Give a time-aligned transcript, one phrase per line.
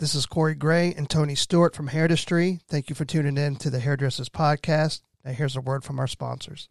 [0.00, 2.62] This is Corey Gray and Tony Stewart from Hairdustry.
[2.66, 5.02] Thank you for tuning in to the Hairdressers Podcast.
[5.26, 6.70] Now, here's a word from our sponsors.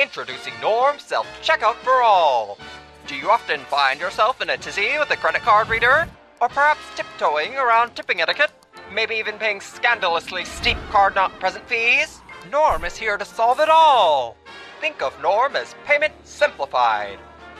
[0.00, 2.58] Introducing Norm Self Checkout for All.
[3.06, 6.08] Do you often find yourself in a tizzy with a credit card reader?
[6.40, 8.50] Or perhaps tiptoeing around tipping etiquette?
[8.92, 12.20] Maybe even paying scandalously steep card not present fees?
[12.50, 14.36] Norm is here to solve it all.
[14.80, 17.18] Think of Norm as payment simplified.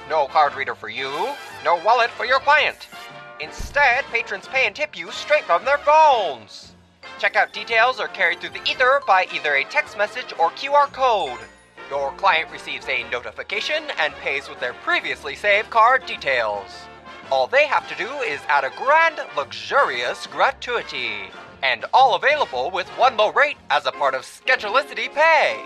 [0.08, 1.10] No card reader for you,
[1.64, 2.88] no wallet for your client.
[3.40, 6.72] Instead, patrons pay and tip you straight from their phones.
[7.18, 11.38] Checkout details are carried through the ether by either a text message or QR code.
[11.92, 16.70] Your client receives a notification and pays with their previously saved card details.
[17.30, 21.28] All they have to do is add a grand, luxurious gratuity.
[21.62, 25.62] And all available with one low rate as a part of Schedulicity Pay.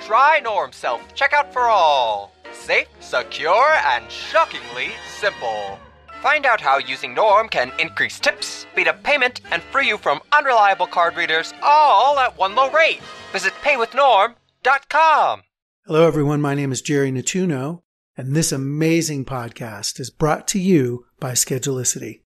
[0.00, 2.32] Try Norm Self Checkout for All.
[2.50, 5.78] Safe, secure, and shockingly simple.
[6.22, 10.22] Find out how using Norm can increase tips, speed up payment, and free you from
[10.32, 13.02] unreliable card readers all at one low rate.
[13.32, 15.42] Visit paywithnorm.com.
[15.88, 16.42] Hello, everyone.
[16.42, 17.80] My name is Jerry Natuno,
[18.14, 22.24] and this amazing podcast is brought to you by Schedulicity.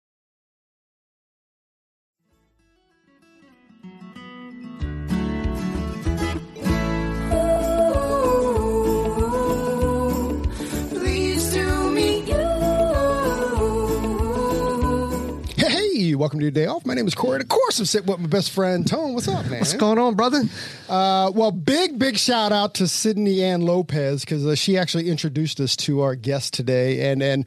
[16.14, 16.86] Hey, welcome to your day off.
[16.86, 17.40] My name is Corey.
[17.40, 19.14] Of course, I'm sitting with my best friend Tone.
[19.14, 19.58] What's up, man?
[19.58, 20.42] What's going on, brother?
[20.88, 25.58] Uh, well, big, big shout out to Sydney Ann Lopez because uh, she actually introduced
[25.58, 27.46] us to our guest today, and and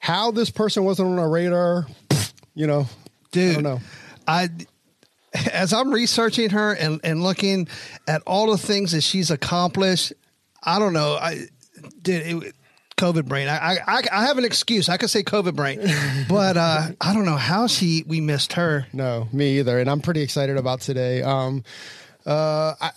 [0.00, 1.86] how this person wasn't on our radar,
[2.54, 2.86] you know,
[3.32, 3.80] Dude, I don't know.
[4.28, 4.50] I
[5.50, 7.68] as I'm researching her and, and looking
[8.06, 10.12] at all the things that she's accomplished,
[10.62, 11.14] I don't know.
[11.14, 11.46] I
[12.02, 12.54] did it,
[12.96, 13.48] COVID brain.
[13.48, 14.88] I, I I have an excuse.
[14.88, 15.80] I could say COVID brain,
[16.28, 18.86] but uh, I don't know how she we missed her.
[18.92, 19.78] No, me either.
[19.80, 21.22] And I'm pretty excited about today.
[21.22, 21.64] Um,
[22.26, 22.90] uh, I,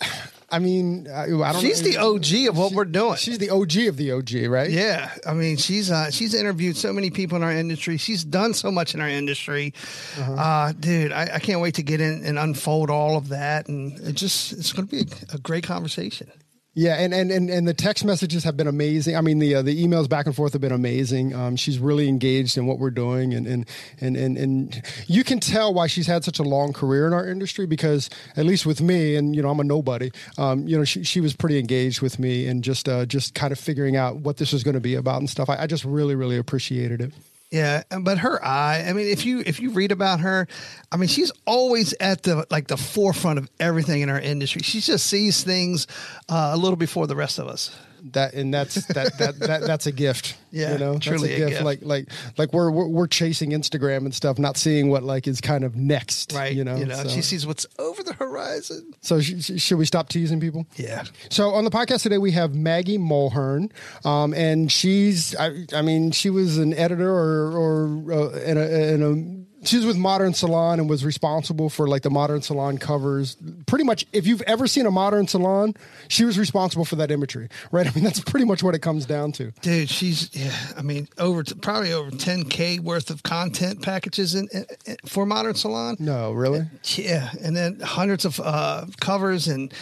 [0.50, 1.60] I mean, I, I don't.
[1.60, 2.16] She's know.
[2.18, 3.16] the OG of what we're doing.
[3.16, 4.70] She's the OG of the OG, right?
[4.70, 7.98] Yeah, I mean, she's uh, she's interviewed so many people in our industry.
[7.98, 9.74] She's done so much in our industry,
[10.18, 10.32] Uh-huh.
[10.32, 11.12] uh dude.
[11.12, 14.52] I, I can't wait to get in and unfold all of that, and it just
[14.52, 16.30] it's going to be a, a great conversation.
[16.78, 19.16] Yeah, and, and and and the text messages have been amazing.
[19.16, 21.34] I mean, the uh, the emails back and forth have been amazing.
[21.34, 23.68] Um, she's really engaged in what we're doing, and and
[24.00, 27.26] and and and you can tell why she's had such a long career in our
[27.26, 30.12] industry because at least with me, and you know, I'm a nobody.
[30.38, 33.50] Um, you know, she she was pretty engaged with me and just uh, just kind
[33.50, 35.50] of figuring out what this was going to be about and stuff.
[35.50, 37.12] I, I just really really appreciated it.
[37.50, 38.84] Yeah, but her eye.
[38.86, 40.46] I mean, if you if you read about her,
[40.92, 44.60] I mean, she's always at the like the forefront of everything in our industry.
[44.62, 45.86] She just sees things
[46.28, 47.74] uh, a little before the rest of us.
[48.12, 51.50] That and that's that that, that that's a gift Yeah, you know That's truly a
[51.50, 51.62] gift.
[51.62, 55.40] like like like we're, we're we're chasing instagram and stuff not seeing what like is
[55.42, 56.54] kind of next Right.
[56.54, 58.94] you know You know, so, she sees what's over the horizon.
[59.02, 61.04] so sh- sh- should we stop teasing people Yeah.
[61.30, 63.70] so on the podcast today we have Maggie Mulhern,
[64.06, 68.66] um, and she's I, I mean she was an editor or or uh, in a,
[68.94, 72.78] in a she was with Modern Salon and was responsible for like the Modern Salon
[72.78, 73.36] covers.
[73.66, 75.74] Pretty much, if you've ever seen a Modern Salon,
[76.08, 77.86] she was responsible for that imagery, right?
[77.86, 79.50] I mean that's pretty much what it comes down to.
[79.60, 80.54] Dude, she's yeah.
[80.76, 85.26] I mean, over to, probably over 10k worth of content packages in, in, in- for
[85.26, 85.96] Modern Salon.
[85.98, 86.66] No, really.
[86.94, 89.72] Yeah, and then hundreds of uh, covers, and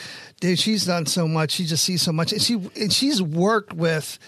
[0.40, 1.52] dude, she's done so much.
[1.52, 4.18] She just sees so much, and she and she's worked with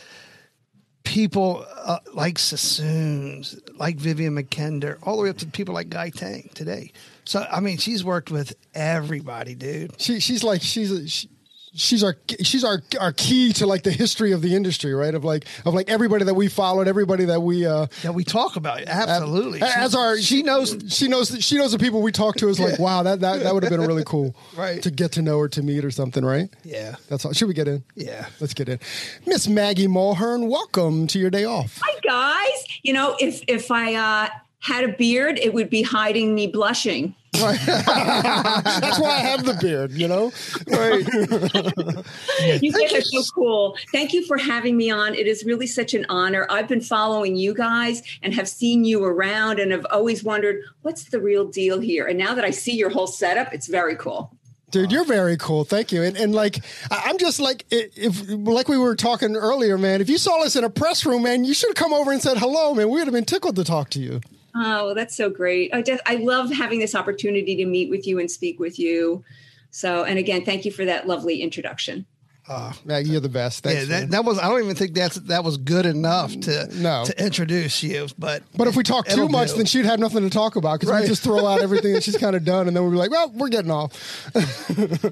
[1.09, 6.11] people uh, like Sassoons, like Vivienne Mackinder, all the way up to people like Guy
[6.11, 6.93] Tang today.
[7.25, 9.99] So I mean, she's worked with everybody, dude.
[10.01, 11.31] She she's like she's a, she,
[11.79, 15.15] she's our she's our our key to like the history of the industry, right?
[15.15, 18.57] Of like of like everybody that we followed, everybody that we uh That we talk
[18.57, 19.63] about, absolutely.
[19.63, 22.79] as our she knows she knows she knows the people we talk to is like
[22.79, 24.83] wow that that, that would have been really cool Right.
[24.83, 26.97] to get to know her to meet or something right Yeah.
[27.09, 28.27] that's all should we get in Yeah.
[28.41, 28.79] let's get in
[29.27, 32.65] Miss Maggie Mulhern welcome to your day off Hi guys.
[32.83, 34.29] You know, if if I uh,
[34.61, 37.15] had a beard, it would be hiding me blushing.
[37.37, 37.59] Right.
[37.67, 40.33] That's why I have the beard, you know?
[40.67, 42.63] Right.
[42.63, 43.77] you guys are so cool.
[43.93, 45.15] Thank you for having me on.
[45.15, 46.47] It is really such an honor.
[46.51, 51.11] I've been following you guys and have seen you around and have always wondered what's
[51.11, 52.07] the real deal here.
[52.07, 54.35] And now that I see your whole setup, it's very cool.
[54.71, 55.65] Dude, you're very cool.
[55.65, 56.03] Thank you.
[56.03, 56.59] And, and like,
[56.91, 60.65] I'm just like, if, like we were talking earlier, man, if you saw us in
[60.65, 62.89] a press room, man, you should have come over and said hello, man.
[62.89, 64.21] We would have been tickled to talk to you.
[64.61, 65.73] Oh, that's so great.
[65.73, 69.25] I just I love having this opportunity to meet with you and speak with you.
[69.71, 72.07] So, and again, thank you for that lovely introduction.
[72.49, 73.63] Uh, Maggie, you're the best.
[73.63, 74.39] Thanks, yeah, that, that, was.
[74.39, 77.05] I don't even think that's that was good enough to no.
[77.05, 78.09] to introduce you.
[78.19, 79.59] But but if we talk too much, do.
[79.59, 81.03] then she'd have nothing to talk about because right.
[81.03, 83.11] we just throw out everything that she's kind of done, and then we'd be like,
[83.11, 83.93] well, we're getting off.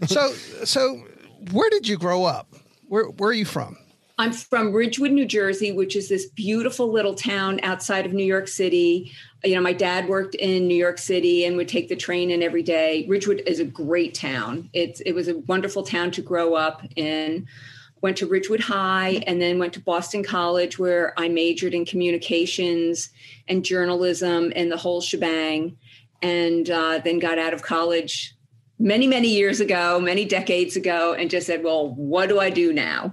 [0.08, 0.32] so
[0.64, 1.04] so,
[1.52, 2.54] where did you grow up?
[2.88, 3.76] Where where are you from?
[4.18, 8.48] I'm from Ridgewood, New Jersey, which is this beautiful little town outside of New York
[8.48, 9.12] City.
[9.44, 12.42] You know, my dad worked in New York City and would take the train in
[12.42, 13.04] every day.
[13.08, 14.70] Ridgewood is a great town.
[14.72, 17.46] It's it was a wonderful town to grow up in.
[18.00, 23.10] Went to Ridgewood High and then went to Boston College where I majored in communications
[23.48, 25.76] and journalism and the whole shebang.
[26.22, 28.34] And uh, then got out of college
[28.78, 32.72] many, many years ago, many decades ago, and just said, well, what do I do
[32.72, 33.12] now?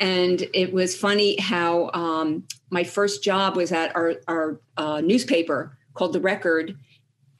[0.00, 5.76] And it was funny how um, my first job was at our, our uh, newspaper
[5.94, 6.76] called The Record.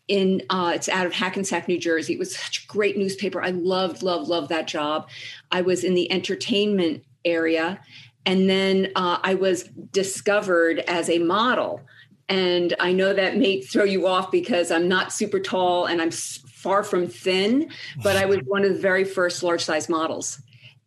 [0.08, 2.14] In uh, it's out of Hackensack, New Jersey.
[2.14, 3.43] It was such a great newspaper.
[3.43, 5.08] I loved, loved, loved that job.
[5.50, 7.81] I was in the entertainment area,
[8.26, 11.81] and then uh, I was discovered as a model.
[12.28, 16.10] And I know that may throw you off because I'm not super tall and I'm
[16.10, 17.70] far from thin,
[18.02, 20.40] but I was one of the very first large size models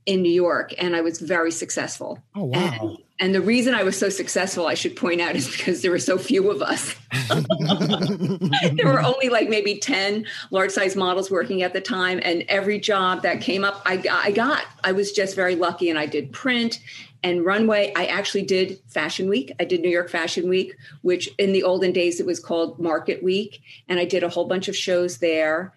[0.06, 2.20] in New York, and I was very successful.
[2.36, 2.58] Oh wow!
[2.60, 5.92] And, and, the reason I was so successful, I should point out, is because there
[5.92, 6.96] were so few of us.
[8.76, 12.80] there were only like maybe ten large size models working at the time, and every
[12.80, 14.64] job that came up, I, I got.
[14.84, 16.80] I was just very lucky, and I did print
[17.24, 17.92] and runway.
[17.96, 19.52] I actually did Fashion Week.
[19.60, 23.24] I did New York Fashion Week, which in the olden days it was called Market
[23.24, 25.74] Week, and I did a whole bunch of shows there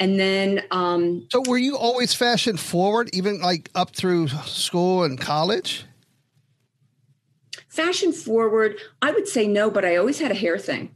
[0.00, 5.20] and then um, so were you always fashion forward even like up through school and
[5.20, 5.84] college?
[7.68, 10.94] Fashion forward i would say no but i always had a hair thing.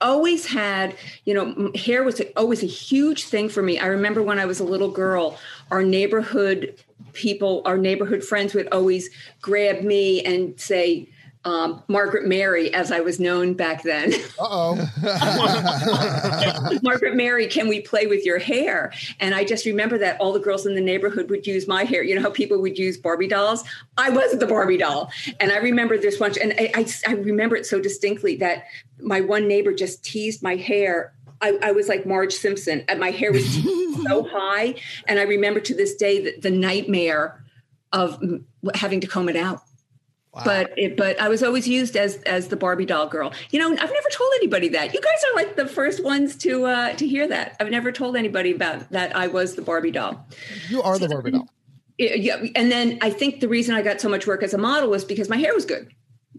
[0.00, 0.94] Always had
[1.24, 3.78] you know hair was always a huge thing for me.
[3.78, 5.38] I remember when i was a little girl
[5.70, 6.82] our neighborhood
[7.12, 9.10] people our neighborhood friends would always
[9.42, 11.08] grab me and say
[11.48, 14.12] um, Margaret Mary, as I was known back then.
[14.40, 14.76] Oh.
[16.82, 18.92] Margaret Mary, can we play with your hair?
[19.18, 22.02] And I just remember that all the girls in the neighborhood would use my hair.
[22.02, 23.64] You know how people would use Barbie dolls?
[23.96, 25.10] I wasn't the Barbie doll.
[25.40, 28.64] And I remember this one, and I, I, I remember it so distinctly that
[29.00, 32.84] my one neighbor just teased my hair I, I, was like Marge Simpson.
[32.88, 33.46] And My hair was
[34.06, 34.74] so high.
[35.06, 37.44] And I remember to this day that the nightmare
[37.92, 38.20] of
[38.74, 39.62] having to comb it out.
[40.34, 40.42] Wow.
[40.44, 43.32] But it, but I was always used as as the Barbie doll girl.
[43.50, 44.92] You know, I've never told anybody that.
[44.92, 47.56] You guys are like the first ones to uh, to hear that.
[47.58, 49.16] I've never told anybody about that.
[49.16, 50.26] I was the Barbie doll.
[50.68, 51.48] You are the Barbie doll.
[51.98, 54.90] Yeah, and then I think the reason I got so much work as a model
[54.90, 55.90] was because my hair was good.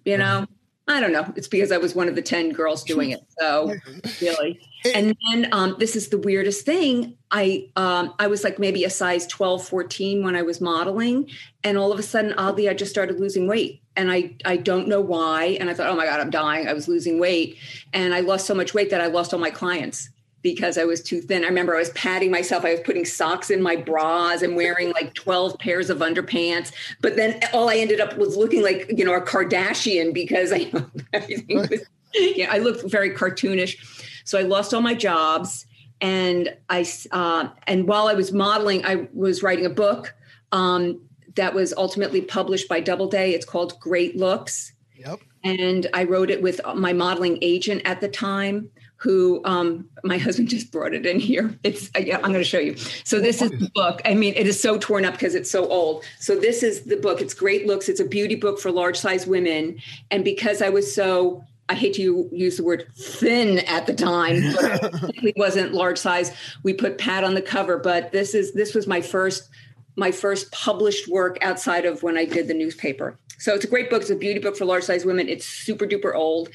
[0.05, 0.45] You know,
[0.89, 1.31] I don't know.
[1.35, 3.23] It's because I was one of the 10 girls doing it.
[3.39, 3.75] So
[4.21, 4.59] really.
[4.95, 7.15] And then um, this is the weirdest thing.
[7.29, 11.29] I um, I was like maybe a size 12, 14 when I was modeling.
[11.63, 13.83] And all of a sudden, oddly, I just started losing weight.
[13.95, 15.57] And I, I don't know why.
[15.59, 16.67] And I thought, oh my God, I'm dying.
[16.67, 17.57] I was losing weight.
[17.93, 20.09] And I lost so much weight that I lost all my clients
[20.41, 21.43] because I was too thin.
[21.43, 22.63] I remember I was patting myself.
[22.63, 26.71] I was putting socks in my bras and wearing like 12 pairs of underpants.
[27.01, 30.71] But then all I ended up was looking like, you know, a Kardashian because I
[31.13, 31.81] everything was,
[32.13, 33.77] yeah, I looked very cartoonish.
[34.23, 35.65] So I lost all my jobs.
[36.01, 40.15] And I, uh, and while I was modeling, I was writing a book
[40.53, 41.01] um,
[41.35, 43.31] that was ultimately published by Doubleday.
[43.31, 44.71] It's called Great Looks.
[44.95, 45.19] Yep.
[45.43, 50.49] And I wrote it with my modeling agent at the time who um, my husband
[50.49, 51.57] just brought it in here.
[51.63, 52.75] It's I, I'm going to show you.
[53.05, 54.01] So this is the book.
[54.03, 56.03] I mean, it is so torn up because it's so old.
[56.19, 57.21] So this is the book.
[57.21, 57.87] It's great looks.
[57.87, 59.79] It's a beauty book for large size women.
[60.11, 64.41] And because I was so I hate to use the word thin at the time,
[64.55, 66.31] but it wasn't large size.
[66.63, 69.49] We put Pat on the cover, but this is this was my first
[69.95, 73.17] my first published work outside of when I did the newspaper.
[73.37, 74.01] So it's a great book.
[74.01, 75.29] It's a beauty book for large size women.
[75.29, 76.49] It's super duper old.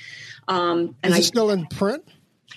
[0.49, 2.07] Um, and is it I, still in print?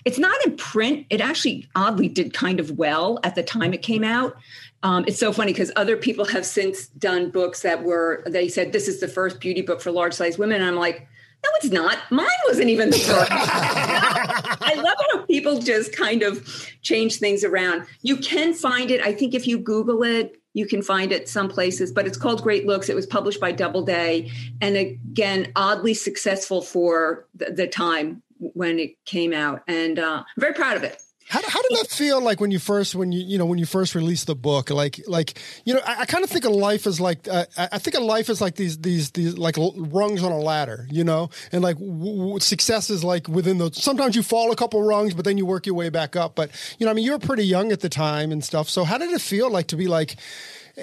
[0.06, 1.06] It's not in print.
[1.10, 4.36] It actually oddly did kind of well at the time it came out.
[4.84, 8.72] Um, it's so funny because other people have since done books that were, they said,
[8.72, 10.62] this is the first beauty book for large size women.
[10.62, 11.08] And I'm like,
[11.44, 12.00] no, it's not.
[12.12, 13.32] Mine wasn't even the first.
[13.32, 17.86] I love how people just kind of change things around.
[18.02, 19.02] You can find it.
[19.02, 22.42] I think if you Google it, you can find it some places, but it's called
[22.42, 22.90] Great Looks.
[22.90, 29.04] It was published by Doubleday, and again, oddly successful for the, the time when it
[29.06, 31.02] came out, and uh, I'm very proud of it.
[31.30, 33.66] How, how did that feel like when you first when you you know when you
[33.66, 36.88] first released the book like like you know I, I kind of think of life
[36.88, 40.32] as like uh, I think of life as like these these these like rungs on
[40.32, 44.24] a ladder you know and like w- w- success is like within those sometimes you
[44.24, 46.92] fall a couple rungs but then you work your way back up but you know
[46.92, 49.20] I mean you were pretty young at the time and stuff so how did it
[49.20, 50.16] feel like to be like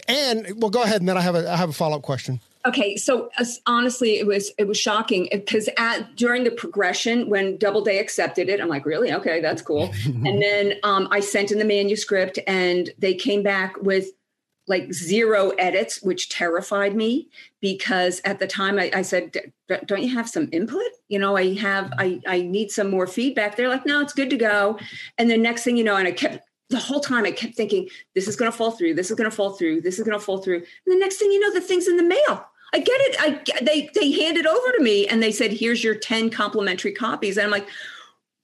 [0.08, 2.40] and well go ahead and then I have a I have a follow up question.
[2.66, 7.58] Okay, so uh, honestly, it was it was shocking because at during the progression when
[7.58, 9.12] Doubleday accepted it, I'm like, really?
[9.12, 9.92] Okay, that's cool.
[10.04, 14.06] and then um, I sent in the manuscript, and they came back with
[14.66, 17.28] like zero edits, which terrified me
[17.60, 19.36] because at the time I, I said,
[19.84, 20.86] "Don't you have some input?
[21.08, 24.30] You know, I have I I need some more feedback." They're like, "No, it's good
[24.30, 24.78] to go."
[25.18, 27.90] And the next thing you know, and I kept the whole time I kept thinking,
[28.14, 28.94] this is going to fall through.
[28.94, 29.82] This is going to fall through.
[29.82, 30.56] This is going to fall through.
[30.56, 32.46] And the next thing you know, the thing's in the mail.
[32.74, 33.16] I get it.
[33.20, 37.36] I they they handed over to me and they said, "Here's your ten complimentary copies."
[37.36, 37.68] And I'm like,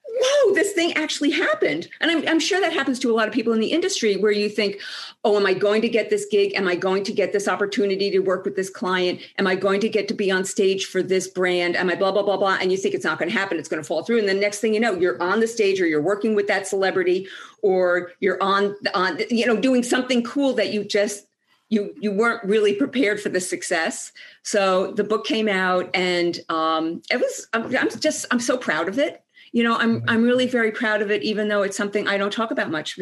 [0.06, 3.34] "Whoa, this thing actually happened!" And I'm, I'm sure that happens to a lot of
[3.34, 4.78] people in the industry where you think,
[5.24, 6.54] "Oh, am I going to get this gig?
[6.54, 9.20] Am I going to get this opportunity to work with this client?
[9.36, 11.74] Am I going to get to be on stage for this brand?
[11.74, 13.58] Am I blah blah blah blah?" And you think it's not going to happen.
[13.58, 14.20] It's going to fall through.
[14.20, 16.68] And the next thing you know, you're on the stage or you're working with that
[16.68, 17.26] celebrity
[17.62, 21.26] or you're on on you know doing something cool that you just
[21.70, 24.12] you you weren't really prepared for the success.
[24.42, 27.48] So the book came out, and um, it was.
[27.52, 28.26] I'm, I'm, just.
[28.30, 29.22] I'm so proud of it.
[29.52, 32.32] You know, I'm I'm really very proud of it, even though it's something I don't
[32.32, 32.98] talk about much.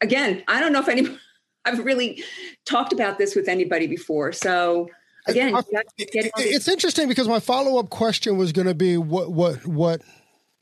[0.00, 1.16] Again, I don't know if any.
[1.64, 2.22] I've really
[2.64, 4.32] talked about this with anybody before.
[4.32, 4.88] So
[5.26, 5.54] again,
[5.98, 10.02] it's interesting because my follow up question was going to be what what what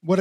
[0.06, 0.20] what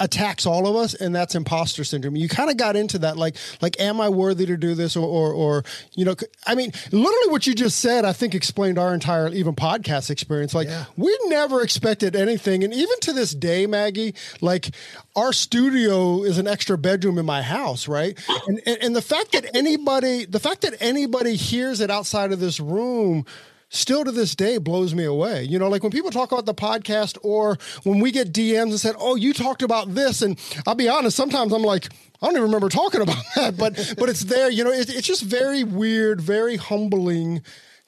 [0.00, 2.16] attacks all of us, and that's imposter syndrome.
[2.16, 5.06] You kind of got into that, like, like, am I worthy to do this, or,
[5.06, 6.14] or, or, you know,
[6.46, 10.54] I mean, literally what you just said, I think explained our entire even podcast experience.
[10.54, 10.86] Like, yeah.
[10.96, 14.70] we never expected anything, and even to this day, Maggie, like,
[15.14, 18.18] our studio is an extra bedroom in my house, right?
[18.46, 22.40] And, and, and the fact that anybody, the fact that anybody hears it outside of
[22.40, 23.26] this room
[23.70, 25.44] still to this day blows me away.
[25.44, 28.80] You know, like when people talk about the podcast or when we get DMs and
[28.80, 31.88] said, "Oh, you talked about this," and I'll be honest, sometimes I'm like.
[32.20, 34.50] I don't even remember talking about that, but but it's there.
[34.50, 37.42] You know, it, it's just very weird, very humbling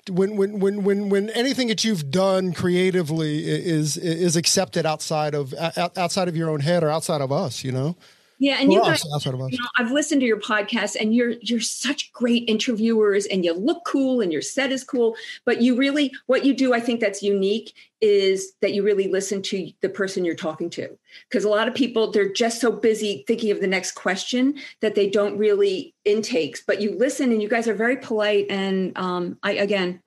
[0.08, 5.52] when when when when when anything that you've done creatively is is accepted outside of
[5.96, 7.64] outside of your own head or outside of us.
[7.64, 7.96] You know.
[8.40, 12.10] Yeah, and you guys, you know, I've listened to your podcast, and you're you're such
[12.14, 15.14] great interviewers, and you look cool, and your set is cool.
[15.44, 19.42] But you really, what you do, I think that's unique, is that you really listen
[19.42, 20.88] to the person you're talking to.
[21.28, 24.94] Because a lot of people, they're just so busy thinking of the next question that
[24.94, 26.62] they don't really intakes.
[26.66, 28.46] But you listen, and you guys are very polite.
[28.48, 30.00] And um, I again,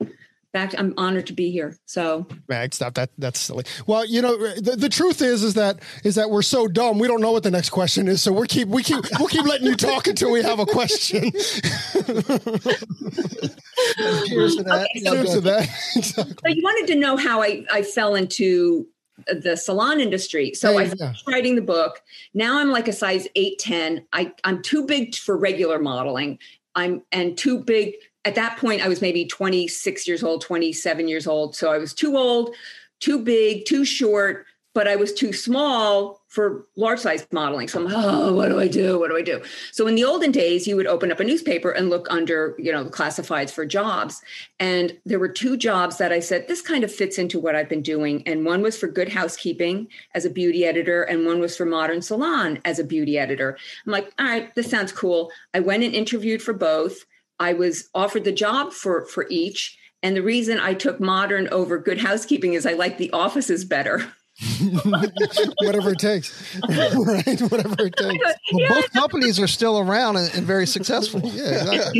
[0.54, 1.76] fact, I'm honored to be here.
[1.84, 3.10] So, Mag, stop that.
[3.18, 3.64] That's silly.
[3.86, 6.98] Well, you know, the, the truth is, is that is that we're so dumb.
[6.98, 8.22] We don't know what the next question is.
[8.22, 11.30] So we keep we keep we'll keep letting you talk until we have a question.
[11.32, 11.60] Cheers
[14.56, 14.88] to that.
[14.90, 15.68] Okay, so, Cheers to that.
[15.96, 16.34] exactly.
[16.42, 18.86] So you wanted to know how I I fell into
[19.26, 20.54] the salon industry.
[20.54, 21.14] So hey, I yeah.
[21.26, 22.00] writing the book.
[22.32, 24.06] Now I'm like a size 810.
[24.12, 26.38] I, I'm too big for regular modeling.
[26.74, 31.26] I'm and too big at that point, I was maybe 26 years old, 27 years
[31.26, 31.54] old.
[31.54, 32.54] So I was too old,
[33.00, 37.68] too big, too short, but I was too small for large size modeling.
[37.68, 38.98] So I'm like, oh, what do I do?
[38.98, 39.40] What do I do?
[39.70, 42.72] So in the olden days, you would open up a newspaper and look under, you
[42.72, 44.20] know, the classifieds for jobs.
[44.58, 47.68] And there were two jobs that I said, this kind of fits into what I've
[47.68, 48.26] been doing.
[48.26, 52.02] And one was for Good Housekeeping as a beauty editor, and one was for Modern
[52.02, 53.56] Salon as a beauty editor.
[53.86, 55.30] I'm like, all right, this sounds cool.
[55.54, 57.04] I went and interviewed for both.
[57.38, 61.78] I was offered the job for for each, and the reason I took modern over
[61.78, 64.12] good housekeeping is I like the offices better.
[65.62, 67.40] whatever it takes, right?
[67.40, 68.18] Whatever it takes.
[68.18, 68.68] Well, yeah.
[68.68, 71.20] both companies are still around and, and very successful.
[71.24, 71.90] yeah.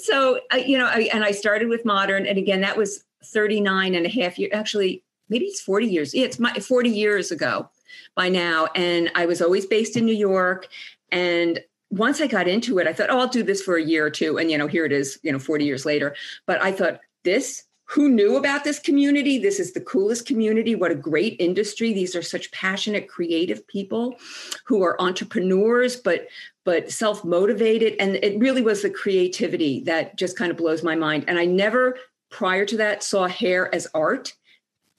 [0.00, 3.94] so, uh, you know, I, and I started with modern, and again, that was 39
[3.94, 4.50] and a half years.
[4.52, 6.14] Actually, maybe it's 40 years.
[6.14, 7.68] Yeah, it's my 40 years ago
[8.16, 10.68] by now, and I was always based in New York,
[11.12, 14.06] and once I got into it, I thought, oh, I'll do this for a year
[14.06, 14.38] or two.
[14.38, 16.14] And, you know, here it is, you know, 40 years later.
[16.46, 19.38] But I thought, this, who knew about this community?
[19.38, 20.74] This is the coolest community.
[20.74, 21.92] What a great industry.
[21.92, 24.16] These are such passionate, creative people
[24.64, 26.26] who are entrepreneurs, but
[26.64, 27.94] but self-motivated.
[28.00, 31.24] And it really was the creativity that just kind of blows my mind.
[31.28, 31.96] And I never
[32.28, 34.34] prior to that saw hair as art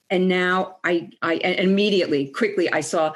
[0.10, 3.14] and now I, I immediately quickly i saw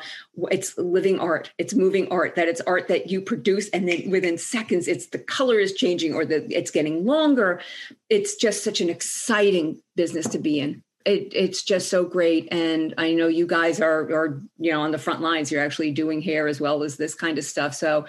[0.49, 1.51] it's living art.
[1.57, 5.19] It's moving art that it's art that you produce and then within seconds it's the
[5.19, 7.61] color is changing or the it's getting longer.
[8.09, 10.83] It's just such an exciting business to be in.
[11.03, 14.91] It, it's just so great and i know you guys are are you know on
[14.91, 15.51] the front lines.
[15.51, 17.75] You're actually doing hair as well as this kind of stuff.
[17.75, 18.05] So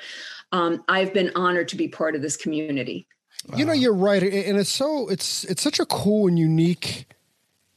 [0.52, 3.06] um, i've been honored to be part of this community.
[3.56, 4.22] You know you're right.
[4.22, 7.06] And it's so it's it's such a cool and unique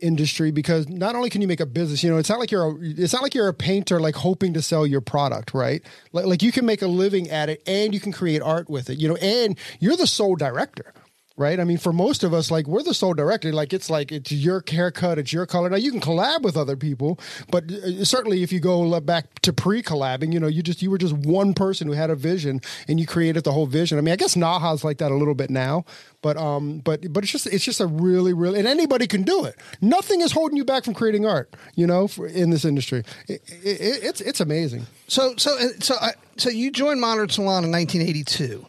[0.06, 2.72] industry because not only can you make a business you know it's not like you're
[2.72, 5.84] a, it's not like you're a painter like hoping to sell your product right?
[6.12, 8.90] Like, like you can make a living at it and you can create art with
[8.90, 10.94] it you know and you're the sole director
[11.38, 11.60] right?
[11.60, 13.52] I mean, for most of us, like we're the sole director.
[13.52, 15.70] Like it's like it's your haircut, it's your color.
[15.70, 17.20] Now you can collab with other people,
[17.52, 20.98] but uh, certainly if you go back to pre-collabing, you know, you just you were
[20.98, 23.98] just one person who had a vision and you created the whole vision.
[23.98, 25.86] I mean, I guess NAHA's like that a little bit now,
[26.22, 29.46] but um, but but it's just it's just a really really and anybody can do
[29.46, 29.56] it.
[29.82, 33.04] Nothing is holding you back from creating art, you know, for, in this industry.
[33.28, 34.86] It, it, it's it's amazing.
[35.08, 38.66] So so so I, so you joined Modern Salon in 1982.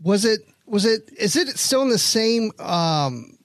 [0.00, 3.38] Was it was it is it still in the same um,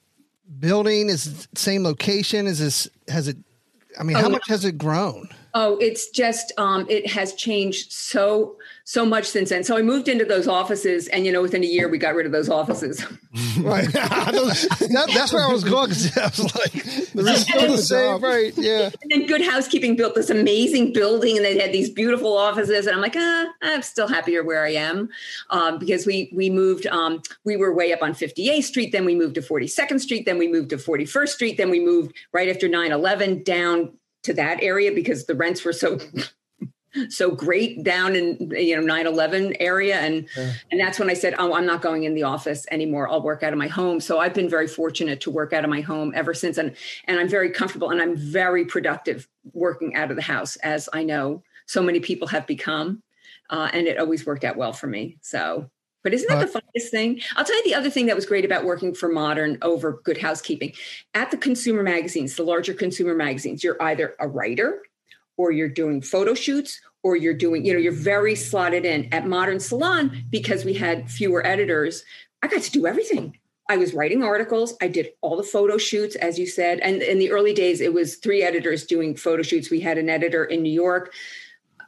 [0.59, 1.09] building?
[1.09, 2.47] Is same location?
[2.47, 3.37] Is this has it?
[3.99, 5.29] I mean, oh, how much has it grown?
[5.53, 9.63] Oh, it's just um, it has changed so so much since then.
[9.63, 12.25] So I moved into those offices, and you know, within a year, we got rid
[12.25, 13.05] of those offices.
[13.59, 13.87] right.
[13.93, 16.73] that, that's where I was going I was like,
[17.13, 18.53] the still the same, right?
[18.57, 18.89] Yeah.
[19.01, 22.95] And then Good Housekeeping built this amazing building, and they had these beautiful offices, and
[22.95, 25.09] I'm like, ah, I'm still happier where I am,
[25.49, 26.85] um, because we we moved.
[26.87, 30.37] Um, we were way up on 58th Street, then we moved to 42nd Street, then
[30.37, 34.91] we moved to 41st Street, then we moved right after 9/11 down to that area
[34.91, 35.99] because the rents were so
[37.09, 40.53] so great down in you know 9-11 area and yeah.
[40.71, 43.43] and that's when i said oh i'm not going in the office anymore i'll work
[43.43, 46.13] out of my home so i've been very fortunate to work out of my home
[46.15, 50.21] ever since and and i'm very comfortable and i'm very productive working out of the
[50.21, 53.01] house as i know so many people have become
[53.49, 55.69] uh, and it always worked out well for me so
[56.03, 57.21] but isn't that uh, the funniest thing?
[57.37, 60.17] I'll tell you the other thing that was great about working for Modern over Good
[60.17, 60.73] Housekeeping.
[61.13, 64.81] At the consumer magazines, the larger consumer magazines, you're either a writer
[65.37, 69.13] or you're doing photo shoots or you're doing, you know, you're very slotted in.
[69.13, 72.03] At Modern Salon, because we had fewer editors,
[72.41, 73.37] I got to do everything.
[73.69, 74.75] I was writing articles.
[74.81, 76.79] I did all the photo shoots, as you said.
[76.79, 79.69] And in the early days, it was three editors doing photo shoots.
[79.69, 81.13] We had an editor in New York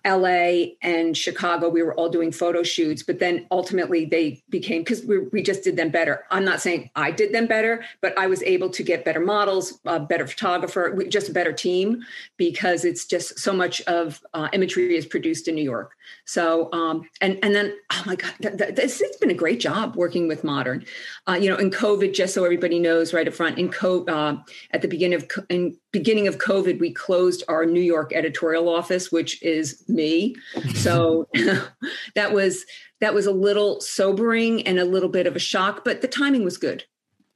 [0.06, 5.04] LA and Chicago, we were all doing photo shoots, but then ultimately they became because
[5.06, 6.26] we, we just did them better.
[6.32, 9.80] I'm not saying I did them better, but I was able to get better models,
[9.86, 12.04] a better photographer, just a better team
[12.38, 15.96] because it's just so much of uh, imagery is produced in New York.
[16.26, 19.60] So, um, and and then oh my God, th- th- this it's been a great
[19.60, 20.86] job working with Modern.
[21.28, 24.42] Uh, you know, in COVID, just so everybody knows, right up front, in COVID, uh,
[24.72, 29.14] at the beginning of in beginning of COVID, we closed our New York editorial office,
[29.14, 30.36] which is me.
[30.74, 31.30] So
[32.16, 32.66] that was
[33.00, 36.44] that was a little sobering and a little bit of a shock, but the timing
[36.44, 36.84] was good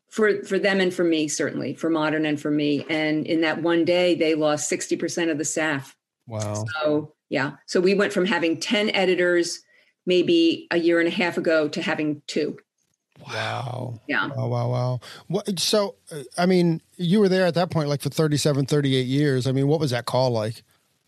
[0.09, 2.85] for for them and for me certainly for modern and for me.
[2.89, 5.95] And in that one day they lost 60% of the staff.
[6.27, 6.65] Wow.
[6.73, 7.53] So yeah.
[7.65, 9.61] So we went from having 10 editors
[10.05, 12.57] maybe a year and a half ago to having two
[13.27, 13.99] Wow.
[14.07, 14.27] Yeah.
[14.27, 14.99] Wow, wow, wow.
[15.27, 19.05] What, so, uh, I mean, you were there at that point, like for 37, 38
[19.05, 19.47] years.
[19.47, 20.63] I mean, what was that call like?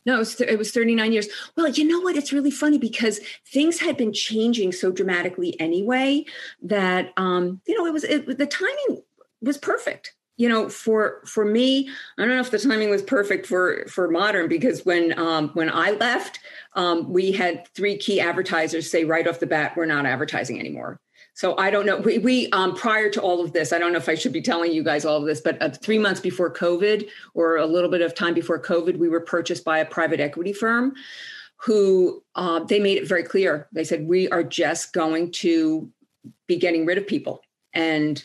[0.06, 1.28] No, it was, th- it was 39 years.
[1.56, 2.16] Well, you know what?
[2.16, 6.26] It's really funny because things had been changing so dramatically anyway
[6.64, 9.04] that, um, you know, it was, it, the timing
[9.42, 13.46] was perfect you know for for me i don't know if the timing was perfect
[13.46, 16.40] for for modern because when um when i left
[16.74, 21.00] um we had three key advertisers say right off the bat we're not advertising anymore
[21.34, 21.98] so I don't know.
[21.98, 24.42] We, we um, prior to all of this, I don't know if I should be
[24.42, 27.90] telling you guys all of this, but uh, three months before COVID, or a little
[27.90, 30.94] bit of time before COVID, we were purchased by a private equity firm,
[31.58, 33.68] who uh, they made it very clear.
[33.72, 35.90] They said we are just going to
[36.48, 37.42] be getting rid of people,
[37.74, 38.24] and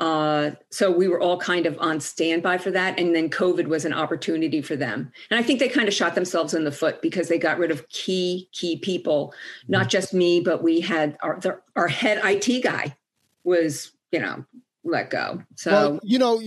[0.00, 2.98] uh, so we were all kind of on standby for that.
[2.98, 5.10] And then COVID was an opportunity for them.
[5.30, 7.70] And I think they kind of shot themselves in the foot because they got rid
[7.70, 9.34] of key, key people,
[9.66, 9.88] not mm-hmm.
[9.88, 11.40] just me, but we had our,
[11.74, 12.96] our head IT guy
[13.42, 14.44] was, you know,
[14.84, 15.42] let go.
[15.56, 16.40] So, well, you know,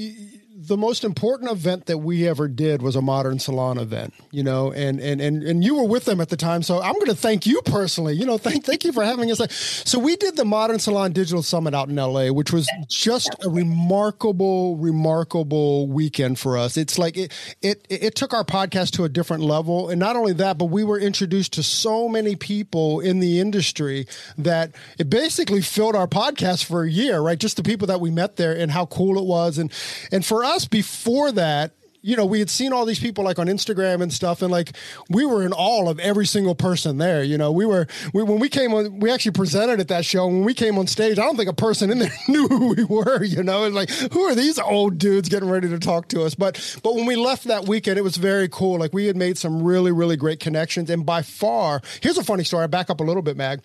[0.67, 4.71] the most important event that we ever did was a modern salon event, you know,
[4.71, 6.61] and and and and you were with them at the time.
[6.61, 8.13] So I'm going to thank you personally.
[8.13, 9.41] You know, thank thank you for having us.
[9.85, 13.49] So we did the Modern Salon Digital Summit out in LA, which was just a
[13.49, 16.77] remarkable, remarkable weekend for us.
[16.77, 20.33] It's like it it it took our podcast to a different level, and not only
[20.33, 24.05] that, but we were introduced to so many people in the industry
[24.37, 27.39] that it basically filled our podcast for a year, right?
[27.39, 29.71] Just the people that we met there and how cool it was, and
[30.11, 33.37] and for us us before that, you know, we had seen all these people like
[33.37, 34.75] on Instagram and stuff, and like
[35.09, 37.23] we were in awe of every single person there.
[37.23, 40.25] You know, we were we, when we came on, we actually presented at that show.
[40.25, 42.83] When we came on stage, I don't think a person in there knew who we
[42.83, 43.23] were.
[43.23, 46.33] You know, and like who are these old dudes getting ready to talk to us?
[46.33, 48.79] But but when we left that weekend, it was very cool.
[48.79, 52.43] Like we had made some really really great connections, and by far, here's a funny
[52.43, 52.63] story.
[52.63, 53.61] I back up a little bit, Mag.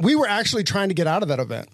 [0.00, 1.68] We were actually trying to get out of that event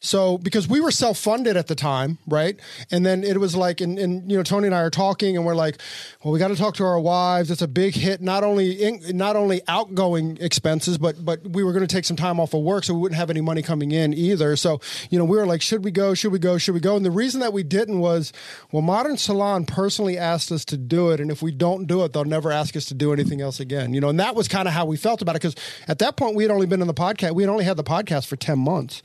[0.00, 2.58] so because we were self funded at the time, right?
[2.90, 5.44] And then it was like, and, and you know, Tony and I are talking, and
[5.44, 5.78] we're like,
[6.24, 7.50] well, we got to talk to our wives.
[7.50, 11.72] It's a big hit, not only in, not only outgoing expenses, but but we were
[11.72, 13.92] going to take some time off of work, so we wouldn't have any money coming
[13.92, 14.56] in either.
[14.56, 16.14] So you know, we were like, should we go?
[16.14, 16.56] Should we go?
[16.56, 16.96] Should we go?
[16.96, 18.32] And the reason that we didn't was,
[18.72, 22.14] well, Modern Salon personally asked us to do it, and if we don't do it,
[22.14, 23.92] they'll never ask us to do anything else again.
[23.92, 25.56] You know, and that was kind of how we felt about it because
[25.88, 27.84] at that point we had only been in the podcast, we had only had the
[27.84, 29.02] podcast for ten months.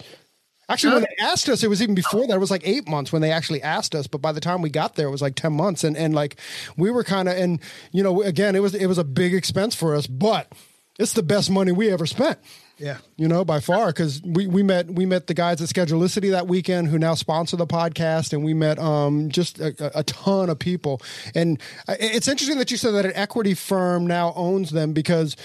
[0.68, 2.34] Actually, when they asked us, it was even before that.
[2.34, 4.08] It was like eight months when they actually asked us.
[4.08, 6.38] But by the time we got there, it was like ten months, and and like
[6.76, 7.60] we were kind of and
[7.92, 10.52] you know again, it was it was a big expense for us, but
[10.98, 12.40] it's the best money we ever spent.
[12.78, 16.32] Yeah, you know by far because we we met we met the guys at Schedulicity
[16.32, 20.50] that weekend who now sponsor the podcast, and we met um just a, a ton
[20.50, 21.02] of people.
[21.34, 25.38] And it's interesting that you said that an equity firm now owns them because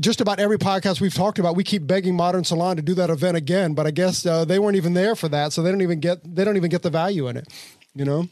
[0.00, 3.10] just about every podcast we've talked about, we keep begging Modern Salon to do that
[3.10, 5.82] event again, but I guess uh, they weren't even there for that, so they don't
[5.82, 7.48] even get they don't even get the value in it,
[7.94, 8.28] you know.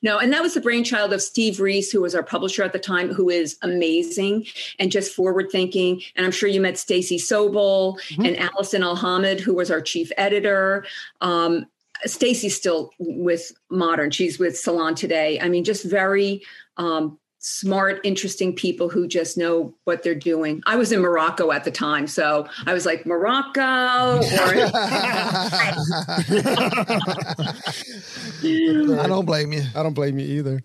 [0.00, 2.78] No, and that was the brainchild of Steve Reiss, who was our publisher at the
[2.78, 4.46] time, who is amazing
[4.78, 6.02] and just forward thinking.
[6.14, 8.24] And I'm sure you met Stacy Soble mm-hmm.
[8.24, 10.86] and Alison Alhamed, who was our chief editor.
[11.20, 11.66] Um,
[12.04, 15.40] Stacy's still with Modern; she's with Salon today.
[15.40, 16.42] I mean, just very
[16.76, 20.62] um, smart, interesting people who just know what they're doing.
[20.64, 23.60] I was in Morocco at the time, so I was like Morocco.
[23.60, 24.22] Or
[29.00, 29.64] I don't blame you.
[29.74, 30.62] I don't blame you either.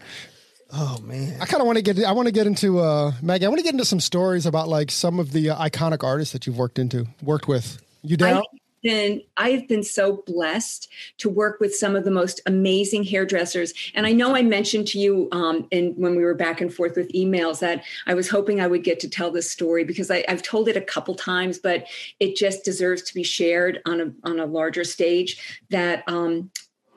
[0.71, 2.03] Oh man, I kind of want to get.
[2.03, 3.45] I want to get into uh, Maggie.
[3.45, 6.33] I want to get into some stories about like some of the uh, iconic artists
[6.33, 7.81] that you've worked into, worked with.
[8.03, 8.37] You down?
[8.37, 8.41] I,
[8.81, 13.73] been I've been so blessed to work with some of the most amazing hairdressers.
[13.93, 16.95] And I know I mentioned to you um, in when we were back and forth
[16.95, 20.23] with emails that I was hoping I would get to tell this story because I,
[20.27, 21.85] have told it a couple times, but
[22.19, 25.61] it just deserves to be shared on a on a larger stage.
[25.69, 26.51] That um,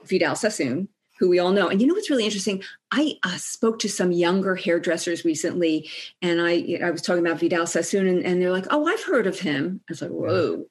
[0.05, 0.89] Vidal Sassoon,
[1.19, 1.69] who we all know.
[1.69, 2.63] And you know what's really interesting?
[2.91, 5.89] I uh, spoke to some younger hairdressers recently,
[6.23, 9.27] and I I was talking about Vidal Sassoon, and, and they're like, "Oh, I've heard
[9.27, 10.67] of him." I was like, "Whoa."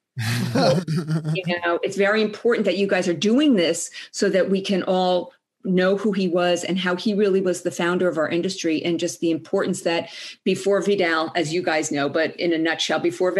[1.34, 4.82] you know, it's very important that you guys are doing this so that we can
[4.82, 5.32] all
[5.64, 8.98] know who he was and how he really was the founder of our industry and
[8.98, 10.08] just the importance that
[10.42, 13.32] before Vidal, as you guys know, but in a nutshell, before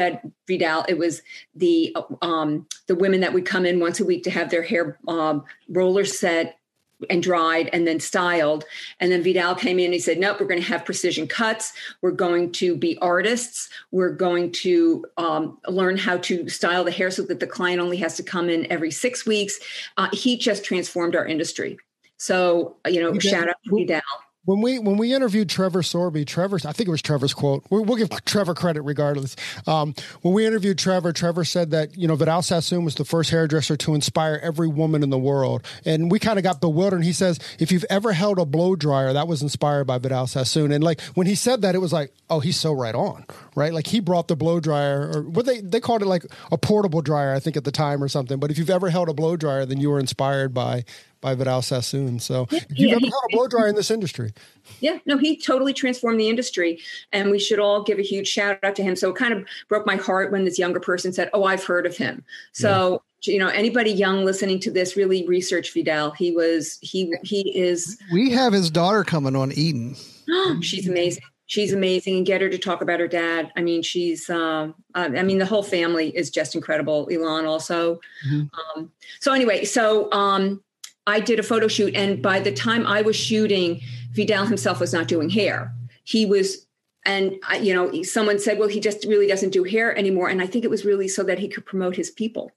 [0.46, 1.22] Vidal, it was
[1.54, 4.98] the um, the women that would come in once a week to have their hair
[5.08, 6.59] um, roller set
[7.08, 8.64] and dried and then styled.
[8.98, 11.72] And then Vidal came in and he said, Nope, we're going to have precision cuts.
[12.02, 13.68] We're going to be artists.
[13.90, 17.96] We're going to um, learn how to style the hair so that the client only
[17.98, 19.58] has to come in every six weeks.
[19.96, 21.78] Uh, he just transformed our industry.
[22.16, 24.02] So, you know, shout out to Vidal
[24.50, 27.64] when we when we interviewed Trevor Sorbie, Trevor, I think it was Trevor's quote.
[27.70, 29.36] We'll, we'll give Trevor credit regardless.
[29.68, 33.30] Um, when we interviewed Trevor, Trevor said that you know Vidal Sassoon was the first
[33.30, 36.96] hairdresser to inspire every woman in the world, and we kind of got bewildered.
[36.96, 40.26] And he says, if you've ever held a blow dryer, that was inspired by Vidal
[40.26, 40.72] Sassoon.
[40.72, 43.72] And like when he said that, it was like, oh, he's so right on, right?
[43.72, 47.02] Like he brought the blow dryer, or what they they called it like a portable
[47.02, 48.40] dryer, I think at the time or something.
[48.40, 50.84] But if you've ever held a blow dryer, then you were inspired by
[51.20, 52.18] by Vidal Sassoon.
[52.18, 54.32] So yeah, you yeah, never had a blow dryer in this industry.
[54.80, 56.80] Yeah, no, he totally transformed the industry,
[57.12, 58.96] and we should all give a huge shout out to him.
[58.96, 61.86] So it kind of broke my heart when this younger person said, "Oh, I've heard
[61.86, 63.32] of him." So yeah.
[63.32, 66.12] you know, anybody young listening to this, really research Vidal.
[66.12, 67.98] He was he he is.
[68.12, 69.96] We have his daughter coming on Eden.
[70.60, 74.30] She's amazing she's amazing and get her to talk about her dad i mean she's
[74.30, 78.78] um, uh, i mean the whole family is just incredible Elan also mm-hmm.
[78.78, 80.62] um, so anyway so um,
[81.10, 83.80] I did a photo shoot, and by the time I was shooting,
[84.12, 85.74] Vidal himself was not doing hair.
[86.04, 86.66] He was,
[87.04, 90.40] and I, you know, someone said, "Well, he just really doesn't do hair anymore." And
[90.40, 92.52] I think it was really so that he could promote his people.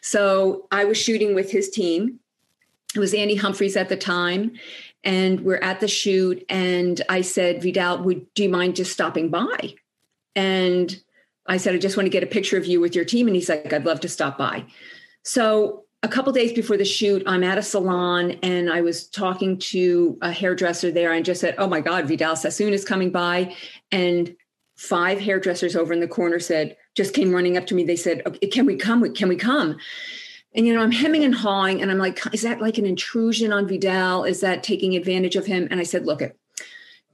[0.00, 2.18] So I was shooting with his team.
[2.94, 4.52] It was Andy Humphreys at the time,
[5.04, 6.44] and we're at the shoot.
[6.48, 9.74] And I said, Vidal, would do you mind just stopping by?
[10.34, 11.00] And
[11.46, 13.26] I said, I just want to get a picture of you with your team.
[13.26, 14.64] And he's like, I'd love to stop by.
[15.22, 19.58] So a couple days before the shoot, I'm at a salon and I was talking
[19.58, 23.54] to a hairdresser there and just said, Oh my God, Vidal Sassoon is coming by.
[23.92, 24.34] And
[24.76, 27.84] five hairdressers over in the corner said, just came running up to me.
[27.84, 29.14] They said, okay, Can we come?
[29.14, 29.78] Can we come?
[30.54, 33.52] And you know, I'm hemming and hawing, and I'm like, is that like an intrusion
[33.52, 34.24] on Vidal?
[34.24, 35.66] Is that taking advantage of him?
[35.70, 36.36] And I said, look, it,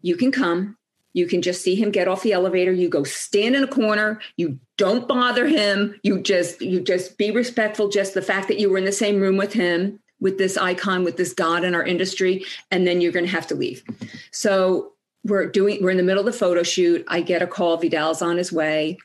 [0.03, 0.78] you can come.
[1.14, 2.73] You can just see him get off the elevator.
[2.73, 4.21] You go stand in a corner.
[4.37, 5.99] You don't bother him.
[6.03, 7.88] You just you just be respectful.
[7.88, 11.05] Just the fact that you were in the same room with him, with this icon,
[11.05, 13.83] with this god in our industry, and then you're going to have to leave.
[14.31, 14.92] So
[15.25, 15.83] we're doing.
[15.83, 17.05] We're in the middle of the photo shoot.
[17.09, 17.79] I get a call.
[17.79, 18.99] Vidal's on his way.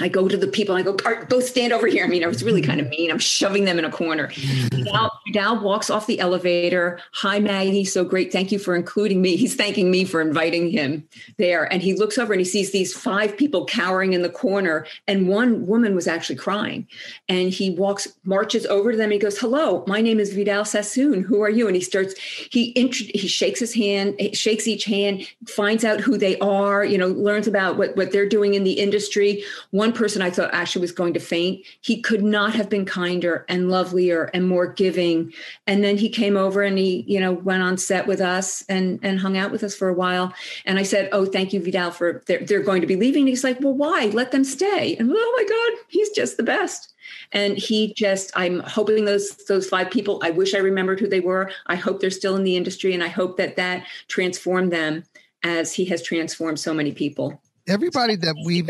[0.00, 2.04] I go to the people and I go, go stand over here.
[2.04, 3.10] I mean, I was really kind of mean.
[3.10, 4.28] I'm shoving them in a corner.
[4.28, 4.84] Mm.
[4.84, 6.98] Now, now walks off the elevator.
[7.12, 7.84] Hi, Maggie.
[7.84, 8.32] So great.
[8.32, 9.36] Thank you for including me.
[9.36, 11.70] He's thanking me for inviting him there.
[11.72, 14.86] And he looks over and he sees these five people cowering in the corner.
[15.06, 16.86] And one woman was actually crying.
[17.28, 19.10] And he walks, marches over to them.
[19.10, 21.22] he goes, hello, my name is Vidal Sassoon.
[21.22, 21.66] Who are you?
[21.66, 26.16] And he starts, he, int- he shakes his hand, shakes each hand, finds out who
[26.16, 29.44] they are, you know, learns about what, what they're doing in the industry.
[29.70, 31.66] One one person I thought actually was going to faint.
[31.80, 35.32] He could not have been kinder and lovelier and more giving.
[35.66, 39.00] And then he came over and he, you know, went on set with us and
[39.02, 40.32] and hung out with us for a while.
[40.64, 43.30] And I said, "Oh, thank you, Vidal, for they're, they're going to be leaving." And
[43.30, 44.06] he's like, "Well, why?
[44.06, 46.92] Let them stay." And oh my God, he's just the best.
[47.32, 50.20] And he just, I'm hoping those those five people.
[50.22, 51.50] I wish I remembered who they were.
[51.66, 55.02] I hope they're still in the industry, and I hope that that transformed them
[55.42, 58.68] as he has transformed so many people everybody that we've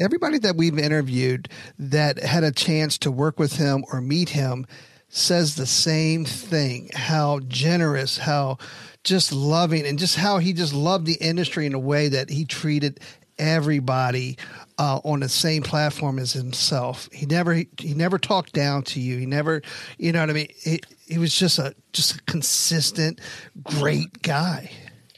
[0.00, 4.66] everybody that we've interviewed that had a chance to work with him or meet him
[5.08, 8.56] says the same thing how generous how
[9.04, 12.44] just loving and just how he just loved the industry in a way that he
[12.44, 12.98] treated
[13.38, 14.38] everybody
[14.78, 17.08] uh, on the same platform as himself.
[17.12, 19.18] He never he, he, never talked down to you.
[19.18, 19.62] He never,
[19.98, 20.48] you know what I mean.
[20.62, 23.20] He, he was just a just a consistent,
[23.62, 24.70] great guy.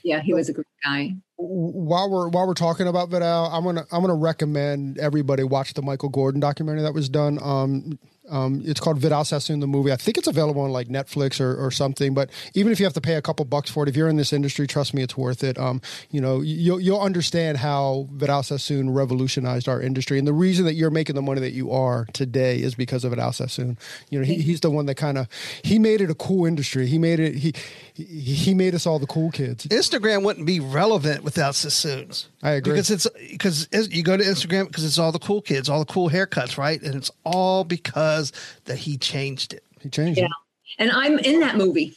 [0.05, 3.85] Yeah, he was a great guy while we're while we're talking about Vidal, I'm gonna
[3.91, 7.39] I'm gonna recommend everybody watch the Michael Gordon documentary that was done.
[7.43, 7.99] Um,
[8.31, 9.93] um, it's called Vidal Sassoon, the movie.
[9.93, 12.15] I think it's available on like Netflix or, or something.
[12.15, 14.17] But even if you have to pay a couple bucks for it, if you're in
[14.17, 15.59] this industry, trust me, it's worth it.
[15.59, 20.19] Um, you know, you'll, you'll understand how Vidal Sassoon revolutionized our industry.
[20.19, 23.11] And the reason that you're making the money that you are today is because of
[23.11, 23.77] Vidal Sassoon.
[24.09, 25.29] You know, he, he's the one that kind of,
[25.63, 26.87] he made it a cool industry.
[26.87, 27.53] He made it, he,
[27.95, 29.67] he made us all the cool kids.
[29.69, 32.29] Instagram wouldn't be relevant without Sassoons.
[32.43, 32.73] I agree.
[32.73, 35.93] Because it's, because you go to Instagram because it's all the cool kids, all the
[35.93, 36.83] cool haircuts, right?
[36.83, 38.33] And it's all because because
[38.65, 39.65] that he changed it.
[39.81, 40.27] He changed yeah.
[40.27, 40.31] it.
[40.79, 41.95] And I'm in that movie.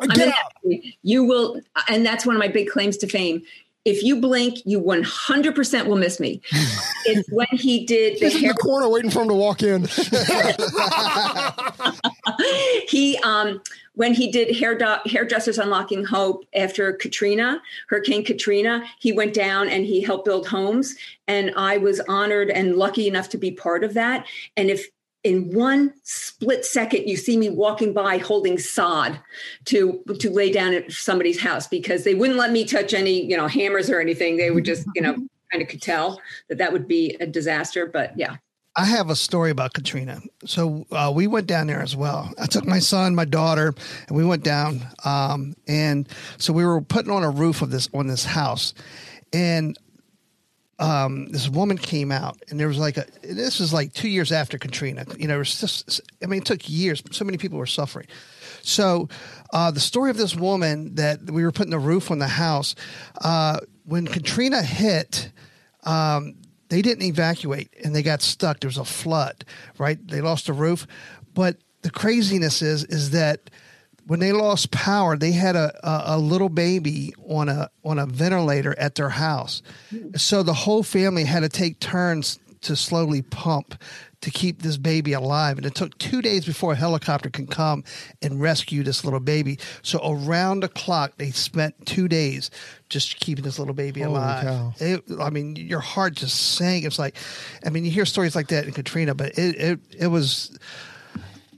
[0.00, 0.34] Get out.
[0.64, 0.98] Movie.
[1.02, 3.42] You will, and that's one of my big claims to fame.
[3.84, 6.40] If you blink, you 100% will miss me.
[7.04, 9.84] it's when he did the hair- the corner waiting for him to walk in.
[12.88, 13.60] he um
[13.94, 19.68] when he did hair do- hairdressers unlocking hope after katrina hurricane katrina he went down
[19.68, 20.94] and he helped build homes
[21.28, 24.88] and i was honored and lucky enough to be part of that and if
[25.24, 29.18] in one split second you see me walking by holding sod
[29.64, 33.36] to to lay down at somebody's house because they wouldn't let me touch any you
[33.36, 35.14] know hammers or anything they would just you know
[35.50, 38.36] kind of could tell that that would be a disaster but yeah
[38.76, 40.20] I have a story about Katrina.
[40.46, 42.34] So uh, we went down there as well.
[42.40, 43.72] I took my son, my daughter,
[44.08, 44.84] and we went down.
[45.04, 46.08] Um, and
[46.38, 48.74] so we were putting on a roof of this on this house,
[49.32, 49.78] and
[50.78, 53.06] um, this woman came out, and there was like a.
[53.22, 55.04] This was like two years after Katrina.
[55.16, 56.00] You know, it was just.
[56.22, 57.02] I mean, it took years.
[57.12, 58.06] So many people were suffering.
[58.62, 59.08] So,
[59.52, 62.74] uh, the story of this woman that we were putting the roof on the house
[63.20, 65.30] uh, when Katrina hit.
[65.84, 66.36] Um,
[66.70, 68.58] they didn't evacuate and they got stuck.
[68.60, 69.44] There was a flood,
[69.78, 69.98] right?
[70.08, 70.86] They lost the roof.
[71.34, 73.50] But the craziness is is that
[74.06, 78.06] when they lost power, they had a, a, a, little baby on a on a
[78.06, 79.62] ventilator at their house.
[80.16, 83.80] So the whole family had to take turns to slowly pump
[84.22, 85.58] to keep this baby alive.
[85.58, 87.84] And it took two days before a helicopter can come
[88.22, 89.58] and rescue this little baby.
[89.82, 92.50] So around the clock, they spent two days
[92.88, 94.74] just keeping this little baby Holy alive.
[94.80, 96.86] It, I mean, your heart just sank.
[96.86, 97.16] It's like,
[97.66, 100.58] I mean, you hear stories like that in Katrina, but it it, it was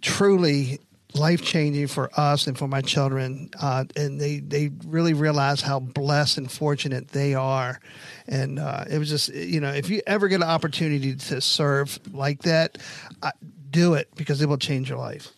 [0.03, 0.81] truly
[1.18, 3.50] life changing for us and for my children.
[3.61, 7.81] Uh, and they, they really realize how blessed and fortunate they are.
[8.26, 11.98] And uh, it was just, you know, if you ever get an opportunity to serve
[12.12, 12.79] like that,
[13.22, 13.31] uh,
[13.70, 15.33] do it because it will change your life.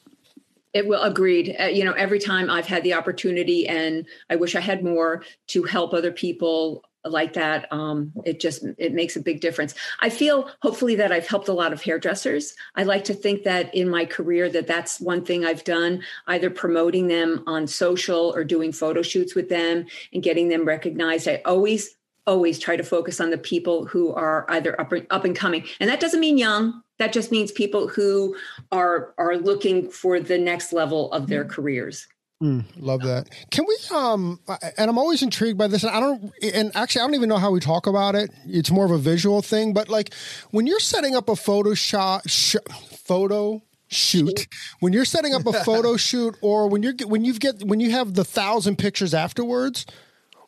[0.74, 1.56] It will agreed.
[1.58, 5.24] Uh, you know, every time I've had the opportunity, and I wish I had more
[5.48, 10.10] to help other people like that um, it just it makes a big difference i
[10.10, 13.88] feel hopefully that i've helped a lot of hairdressers i like to think that in
[13.88, 18.72] my career that that's one thing i've done either promoting them on social or doing
[18.72, 21.96] photo shoots with them and getting them recognized i always
[22.28, 25.64] always try to focus on the people who are either up, up and coming.
[25.80, 26.82] And that doesn't mean young.
[26.98, 28.36] That just means people who
[28.70, 32.06] are are looking for the next level of their careers.
[32.42, 33.28] Mm, love that.
[33.50, 34.38] Can we um
[34.76, 37.36] and I'm always intrigued by this and I don't and actually I don't even know
[37.36, 38.30] how we talk about it.
[38.46, 40.14] It's more of a visual thing, but like
[40.52, 42.56] when you're setting up a photo shot sh-
[43.04, 44.46] photo shoot
[44.80, 47.90] when you're setting up a photo shoot or when you're when you've get when you
[47.90, 49.86] have the thousand pictures afterwards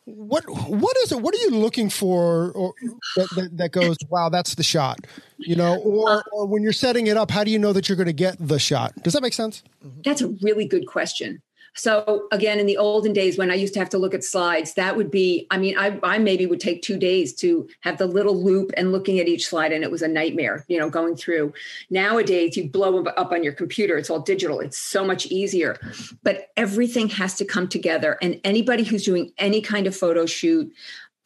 [0.05, 2.73] what what is it what are you looking for or
[3.15, 4.99] that, that, that goes wow that's the shot
[5.37, 7.95] you know or, or when you're setting it up how do you know that you're
[7.95, 9.63] going to get the shot does that make sense
[10.05, 11.41] that's a really good question
[11.73, 14.73] so again, in the olden days when I used to have to look at slides,
[14.73, 18.07] that would be, I mean, I, I maybe would take two days to have the
[18.07, 21.15] little loop and looking at each slide, and it was a nightmare, you know, going
[21.15, 21.53] through.
[21.89, 25.77] Nowadays, you blow up on your computer, it's all digital, it's so much easier.
[26.23, 28.17] But everything has to come together.
[28.21, 30.71] And anybody who's doing any kind of photo shoot,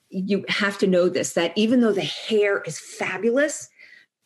[0.09, 3.69] you have to know this that even though the hair is fabulous,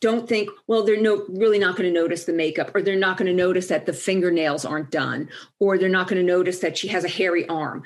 [0.01, 3.17] don't think, well, they're no really not going to notice the makeup, or they're not
[3.17, 6.77] going to notice that the fingernails aren't done, or they're not going to notice that
[6.77, 7.83] she has a hairy arm.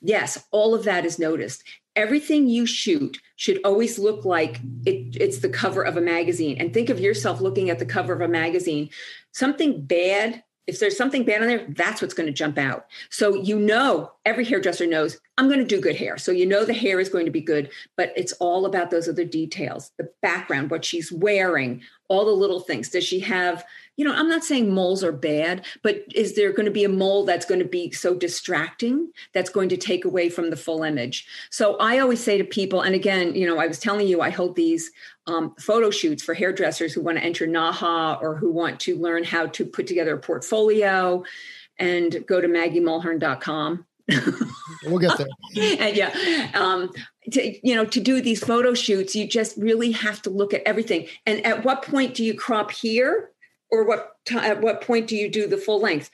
[0.00, 1.64] Yes, all of that is noticed.
[1.96, 6.56] Everything you shoot should always look like it, it's the cover of a magazine.
[6.60, 8.90] And think of yourself looking at the cover of a magazine.
[9.32, 12.86] Something bad if there's something bad on there, that's what's going to jump out.
[13.08, 16.18] So you know, every hairdresser knows I'm going to do good hair.
[16.18, 19.08] So you know the hair is going to be good, but it's all about those
[19.08, 22.90] other details, the background, what she's wearing, all the little things.
[22.90, 23.64] Does she have,
[23.98, 26.88] you know, I'm not saying moles are bad, but is there going to be a
[26.88, 30.84] mole that's going to be so distracting that's going to take away from the full
[30.84, 31.26] image?
[31.50, 34.30] So I always say to people, and again, you know, I was telling you, I
[34.30, 34.92] hold these
[35.26, 39.24] um, photo shoots for hairdressers who want to enter NAHA or who want to learn
[39.24, 41.24] how to put together a portfolio
[41.80, 43.84] and go to maggiemulhern.com.
[44.86, 45.26] we'll get there.
[45.80, 46.88] and yeah, um,
[47.32, 50.62] to, you know, to do these photo shoots, you just really have to look at
[50.64, 51.08] everything.
[51.26, 53.32] And at what point do you crop here,
[53.70, 56.10] or what t- at what point do you do the full length?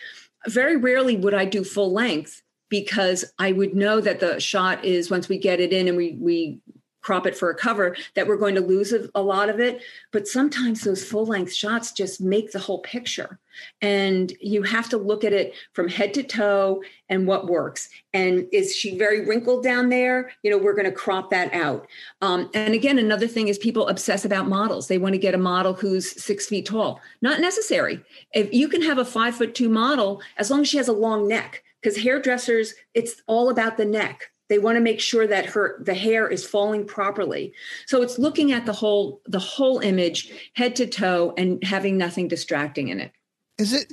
[0.47, 5.11] Very rarely would I do full length because I would know that the shot is
[5.11, 6.61] once we get it in and we we
[7.05, 9.83] crop it for a cover that we're going to lose a, a lot of it.
[10.11, 13.38] But sometimes those full length shots just make the whole picture.
[13.83, 17.88] And you have to look at it from head to toe and what works.
[18.12, 20.33] And is she very wrinkled down there?
[20.43, 21.87] You know we're going to crop that out.
[22.23, 24.88] Um, and again another thing is people obsess about models.
[24.88, 27.01] They want to get a model who's six feet tall.
[27.21, 28.01] Not necessary.
[28.33, 30.93] If you can have a five foot two model as long as she has a
[30.93, 35.46] long neck because hairdressers it's all about the neck they want to make sure that
[35.46, 37.52] her the hair is falling properly.
[37.87, 42.28] So it's looking at the whole the whole image head to toe and having nothing
[42.28, 43.12] distracting in it.
[43.59, 43.92] Is it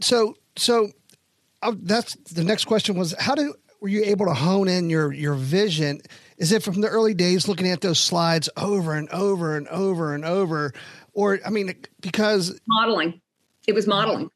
[0.00, 0.90] so so
[1.62, 5.12] uh, that's the next question was how do were you able to hone in your
[5.12, 6.00] your vision?
[6.38, 10.14] Is it from the early days looking at those slides over and over and over
[10.14, 10.72] and over?
[11.12, 13.20] Or i mean because modeling.
[13.66, 14.30] It was modeling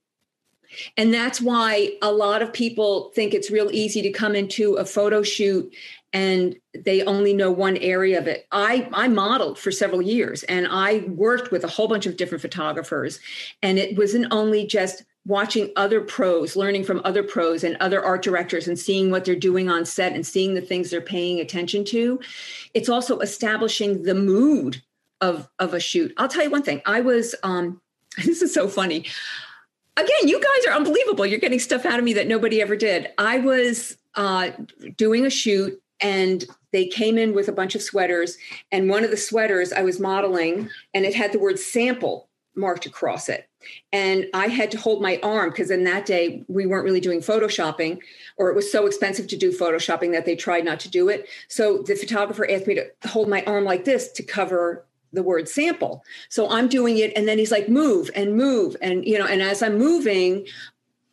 [0.97, 4.85] and that's why a lot of people think it's real easy to come into a
[4.85, 5.73] photo shoot
[6.13, 8.47] and they only know one area of it.
[8.51, 12.43] I I modeled for several years and I worked with a whole bunch of different
[12.43, 13.21] photographers
[13.63, 18.23] and it wasn't only just watching other pros, learning from other pros and other art
[18.23, 21.85] directors and seeing what they're doing on set and seeing the things they're paying attention
[21.85, 22.19] to.
[22.73, 24.83] It's also establishing the mood
[25.21, 26.15] of of a shoot.
[26.17, 26.81] I'll tell you one thing.
[26.87, 27.81] I was um
[28.25, 29.05] this is so funny
[29.99, 31.27] again, you guys are unbelievable.
[31.27, 33.09] You're getting stuff out of me that nobody ever did.
[33.19, 34.51] I was uh,
[34.97, 38.37] doing a shoot and they came in with a bunch of sweaters.
[38.71, 42.87] And one of the sweaters I was modeling, and it had the word sample marked
[42.87, 43.49] across it.
[43.93, 47.21] And I had to hold my arm because in that day we weren't really doing
[47.21, 47.99] photoshopping,
[48.37, 51.29] or it was so expensive to do photoshopping that they tried not to do it.
[51.49, 55.49] So the photographer asked me to hold my arm like this to cover the word
[55.49, 56.05] sample.
[56.29, 59.43] So I'm doing it and then he's like move and move and you know and
[59.43, 60.47] as I'm moving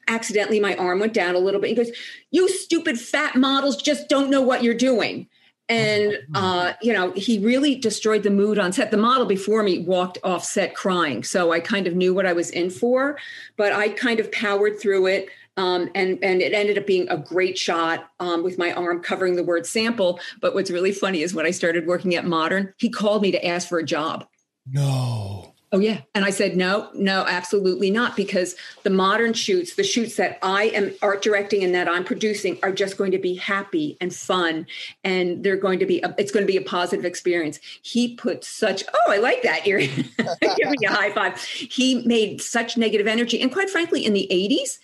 [0.08, 1.70] accidentally my arm went down a little bit.
[1.70, 1.92] He goes,
[2.32, 5.28] "You stupid fat models just don't know what you're doing."
[5.68, 8.92] And uh, you know, he really destroyed the mood on set.
[8.92, 12.34] The model before me walked off set crying, so I kind of knew what I
[12.34, 13.18] was in for.
[13.58, 15.30] But I kind of powered through it.
[15.58, 19.36] Um, and and it ended up being a great shot um, with my arm covering
[19.36, 20.20] the word sample.
[20.42, 23.46] But what's really funny is when I started working at Modern, he called me to
[23.46, 24.28] ask for a job.
[24.68, 25.56] No.
[25.76, 30.16] Oh yeah, and I said no, no, absolutely not, because the modern shoots, the shoots
[30.16, 33.98] that I am art directing and that I'm producing, are just going to be happy
[34.00, 34.68] and fun,
[35.04, 36.02] and they're going to be.
[36.02, 37.60] A, it's going to be a positive experience.
[37.82, 38.86] He put such.
[38.94, 39.66] Oh, I like that.
[39.68, 41.42] You're giving me a high five.
[41.44, 44.78] He made such negative energy, and quite frankly, in the '80s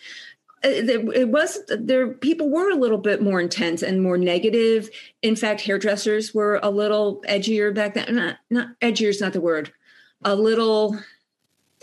[0.64, 4.89] Uh, it was there people were a little bit more intense and more negative.
[5.22, 8.16] In fact hairdressers were a little edgier back then.
[8.16, 9.74] Not not edgier is not the word.
[10.24, 10.97] A little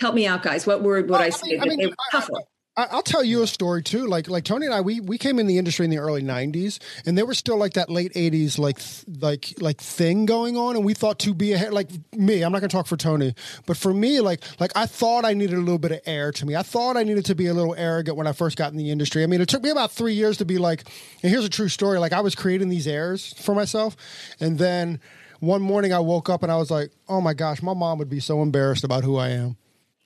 [0.00, 0.66] help me out guys.
[0.66, 2.32] What word would well, i say I mean, I mean, tougher
[2.78, 4.06] I'll tell you a story too.
[4.06, 6.78] Like like Tony and I, we we came in the industry in the early '90s,
[7.04, 8.78] and there was still like that late '80s like
[9.20, 12.42] like like thing going on, and we thought to be a like me.
[12.42, 13.34] I'm not going to talk for Tony,
[13.66, 16.46] but for me, like like I thought I needed a little bit of air to
[16.46, 16.54] me.
[16.54, 18.92] I thought I needed to be a little arrogant when I first got in the
[18.92, 19.24] industry.
[19.24, 20.84] I mean, it took me about three years to be like.
[21.22, 21.98] And here's a true story.
[21.98, 23.96] Like I was creating these airs for myself,
[24.38, 25.00] and then
[25.40, 28.08] one morning I woke up and I was like, oh my gosh, my mom would
[28.08, 29.56] be so embarrassed about who I am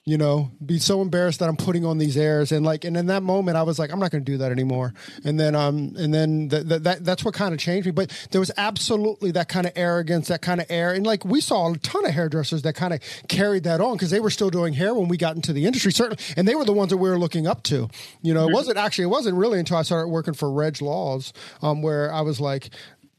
[0.05, 3.05] you know, be so embarrassed that I'm putting on these airs and like, and in
[3.05, 4.93] that moment I was like, I'm not going to do that anymore.
[5.23, 7.93] And then, um, and then th- th- that, that's what kind of changed me.
[7.93, 10.91] But there was absolutely that kind of arrogance, that kind of air.
[10.91, 12.99] And like, we saw a ton of hairdressers that kind of
[13.29, 15.93] carried that on because they were still doing hair when we got into the industry,
[15.93, 16.21] certainly.
[16.35, 17.87] And they were the ones that we were looking up to,
[18.21, 21.31] you know, it wasn't actually, it wasn't really until I started working for Reg Laws,
[21.61, 22.71] um, where I was like,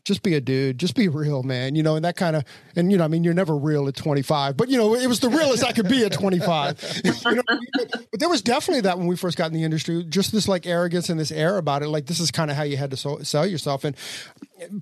[0.04, 1.74] just be a dude, just be real, man.
[1.74, 2.44] You know, and that kind of,
[2.76, 5.20] and you know, I mean, you're never real at 25, but you know, it was
[5.20, 7.00] the realest I could be at 25.
[7.04, 10.32] you know but, there was definitely that when we first got in the industry, just
[10.32, 11.88] this like arrogance and this air about it.
[11.88, 13.96] Like this is kind of how you had to so- sell yourself, and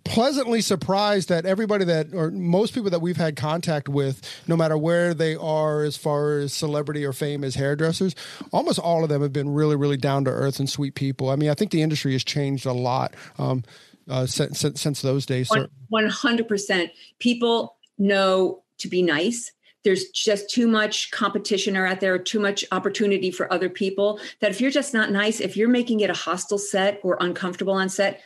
[0.04, 4.76] pleasantly surprised that everybody that, or most people that we've had contact with, no matter
[4.76, 8.14] where they are as far as celebrity or fame as hairdressers,
[8.52, 11.30] almost all of them have been really, really down to earth and sweet people.
[11.30, 13.14] I mean, I think the industry has changed a lot.
[13.38, 13.64] Um,
[14.08, 15.50] uh, since, since those days.
[15.88, 16.90] One hundred percent.
[17.18, 19.52] People know to be nice.
[19.84, 24.20] There's just too much competition out there, too much opportunity for other people.
[24.40, 27.74] That if you're just not nice, if you're making it a hostile set or uncomfortable
[27.74, 28.22] on set,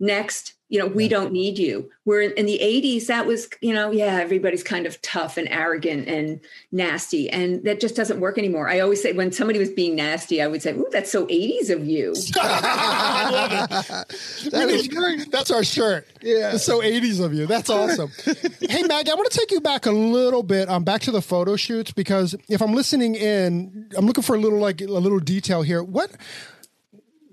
[0.00, 1.90] next you know we don't need you.
[2.04, 6.08] We're in, the 80s that was you know yeah everybody's kind of tough and arrogant
[6.08, 6.40] and
[6.72, 8.68] nasty and that just doesn't work anymore.
[8.68, 11.70] I always say when somebody was being nasty i would say ooh that's so 80s
[11.70, 12.14] of you.
[12.36, 14.50] I love it.
[14.52, 16.06] That is great that's our shirt.
[16.22, 16.54] Yeah.
[16.54, 17.46] It's so 80s of you.
[17.46, 18.10] That's awesome.
[18.60, 21.20] Hey maggie i want to take you back a little bit um back to the
[21.20, 25.18] photo shoots because if i'm listening in i'm looking for a little like a little
[25.18, 25.82] detail here.
[25.82, 26.12] What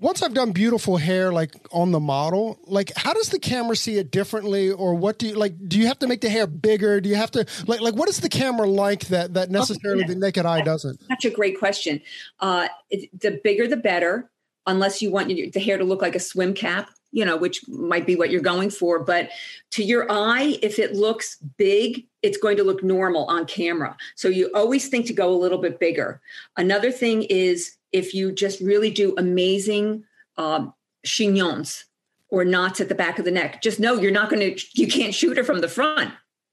[0.00, 3.96] once I've done beautiful hair like on the model, like how does the camera see
[3.96, 5.54] it differently, or what do you like?
[5.68, 7.00] Do you have to make the hair bigger?
[7.00, 10.14] Do you have to like like what is the camera like that that necessarily the
[10.14, 11.00] naked eye doesn't?
[11.08, 12.00] Such a great question.
[12.40, 14.30] Uh, it, the bigger the better,
[14.66, 18.06] unless you want the hair to look like a swim cap, you know, which might
[18.06, 18.98] be what you're going for.
[19.00, 19.30] But
[19.72, 23.96] to your eye, if it looks big, it's going to look normal on camera.
[24.14, 26.20] So you always think to go a little bit bigger.
[26.56, 30.04] Another thing is if you just really do amazing
[30.36, 30.72] um,
[31.06, 31.84] chignons
[32.30, 34.86] or knots at the back of the neck, just know you're not going to, you
[34.86, 36.12] can't shoot her from the front.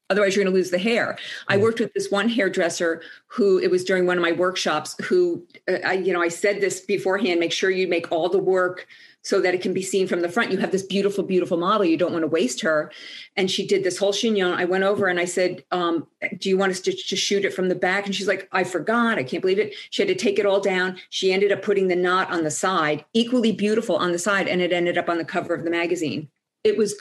[0.10, 1.18] Otherwise, you're going to lose the hair.
[1.48, 4.96] I worked with this one hairdresser who it was during one of my workshops.
[5.06, 8.38] Who, uh, I, you know, I said this beforehand: make sure you make all the
[8.38, 8.86] work
[9.26, 10.52] so that it can be seen from the front.
[10.52, 11.84] You have this beautiful, beautiful model.
[11.84, 12.92] You don't want to waste her.
[13.36, 14.54] And she did this whole chignon.
[14.54, 16.06] I went over and I said, um,
[16.38, 18.06] Do you want us to just shoot it from the back?
[18.06, 19.18] And she's like, I forgot.
[19.18, 19.74] I can't believe it.
[19.90, 20.98] She had to take it all down.
[21.10, 24.62] She ended up putting the knot on the side, equally beautiful on the side, and
[24.62, 26.30] it ended up on the cover of the magazine.
[26.64, 26.94] It was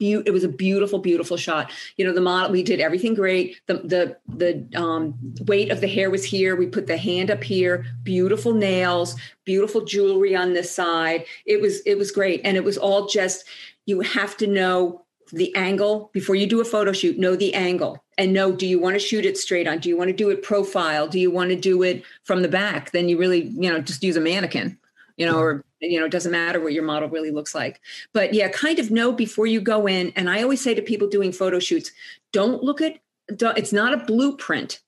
[0.00, 1.70] be- it was a beautiful, beautiful shot.
[1.96, 3.60] You know, the model, we did everything great.
[3.66, 6.56] The the the um, weight of the hair was here.
[6.56, 7.86] We put the hand up here.
[8.02, 11.26] Beautiful nails, beautiful jewelry on this side.
[11.46, 13.44] It was it was great, and it was all just.
[13.86, 17.18] You have to know the angle before you do a photo shoot.
[17.18, 19.78] Know the angle and know do you want to shoot it straight on?
[19.78, 21.08] Do you want to do it profile?
[21.08, 22.92] Do you want to do it from the back?
[22.92, 24.78] Then you really you know just use a mannequin
[25.16, 27.80] you know, or you know, it doesn't matter what your model really looks like.
[28.12, 30.12] But yeah, kind of know before you go in.
[30.16, 31.90] And I always say to people doing photo shoots,
[32.32, 32.98] don't look at
[33.28, 34.80] it's not a blueprint,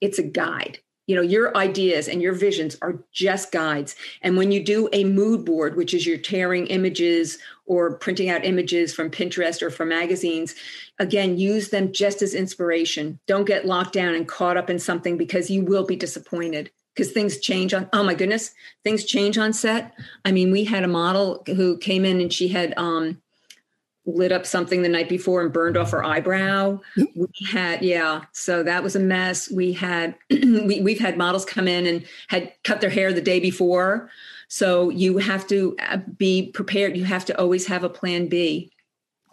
[0.00, 0.78] it's a guide.
[1.06, 3.96] You know, your ideas and your visions are just guides.
[4.22, 8.44] And when you do a mood board, which is you're tearing images or printing out
[8.44, 10.54] images from Pinterest or from magazines,
[11.00, 13.18] again, use them just as inspiration.
[13.26, 16.70] Don't get locked down and caught up in something because you will be disappointed
[17.00, 18.50] because things change on oh my goodness
[18.84, 19.94] things change on set.
[20.26, 23.22] I mean we had a model who came in and she had um
[24.04, 26.78] lit up something the night before and burned off her eyebrow.
[26.96, 29.50] We had yeah so that was a mess.
[29.50, 33.40] We had we, we've had models come in and had cut their hair the day
[33.40, 34.10] before.
[34.48, 36.98] So you have to uh, be prepared.
[36.98, 38.70] You have to always have a plan b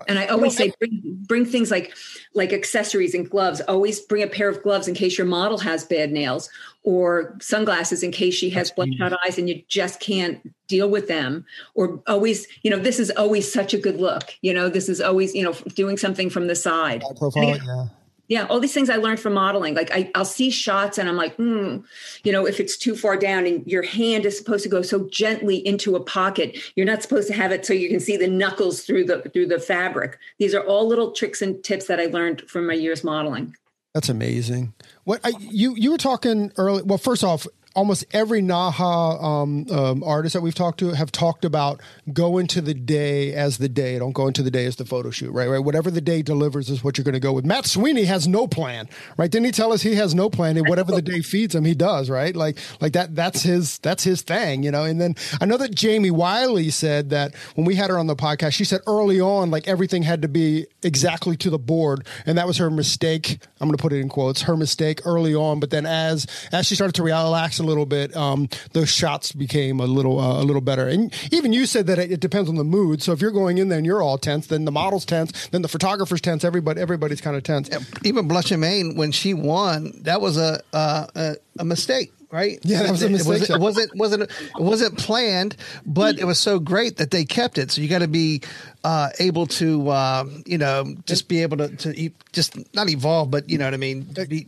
[0.08, 1.96] and I always say bring, bring things like
[2.34, 3.62] like accessories and gloves.
[3.62, 6.50] Always bring a pair of gloves in case your model has bad nails,
[6.84, 11.46] or sunglasses in case she has bloodshot eyes and you just can't deal with them.
[11.74, 14.36] Or always, you know, this is always such a good look.
[14.42, 17.04] You know, this is always, you know, doing something from the side.
[17.18, 17.88] Profile, yeah.
[18.28, 21.16] Yeah all these things i learned from modeling like I, i'll see shots and i'm
[21.16, 21.78] like hmm
[22.24, 25.08] you know if it's too far down and your hand is supposed to go so
[25.10, 28.28] gently into a pocket you're not supposed to have it so you can see the
[28.28, 32.06] knuckles through the through the fabric these are all little tricks and tips that i
[32.06, 33.56] learned from my years modeling
[33.94, 34.74] that's amazing.
[35.06, 36.84] What I, you you were talking early?
[36.84, 37.48] Well, first off,
[37.78, 41.80] almost every Naha um, um, artist that we've talked to have talked about
[42.12, 44.00] go into the day as the day.
[44.00, 45.48] Don't go into the day as the photo shoot, right?
[45.48, 45.60] Right.
[45.60, 47.46] Whatever the day delivers is what you're going to go with.
[47.46, 49.30] Matt Swinney has no plan, right?
[49.30, 50.58] Didn't he tell us he has no plan?
[50.58, 52.36] And whatever the day feeds him, he does, right?
[52.36, 53.16] Like like that.
[53.16, 54.84] That's his that's his thing, you know.
[54.84, 58.16] And then I know that Jamie Wiley said that when we had her on the
[58.16, 62.40] podcast, she said early on, like everything had to be exactly to the board, and
[62.40, 63.38] that was her mistake.
[63.62, 65.60] I'm going to put it in quotes, her mistake early on.
[65.60, 69.86] But then as as she started to relax little bit, um, those shots became a
[69.86, 70.88] little uh, a little better.
[70.88, 73.02] And even you said that it, it, depends on the mood.
[73.02, 75.62] So if you're going in there and you're all tense, then the model's tense, then
[75.62, 76.44] the photographer's tense.
[76.44, 77.70] Everybody everybody's kind of tense.
[78.04, 82.60] Even Blush and Maine, when she won, that was a a, a mistake right?
[82.64, 83.50] Yeah, that was a mistake.
[83.50, 85.56] It wasn't, it wasn't, it wasn't planned,
[85.86, 87.72] but it was so great that they kept it.
[87.72, 88.42] So you got to be
[88.84, 93.50] uh, able to, uh, you know, just be able to, to just not evolve, but
[93.50, 94.08] you know what I mean.
[94.28, 94.48] Be,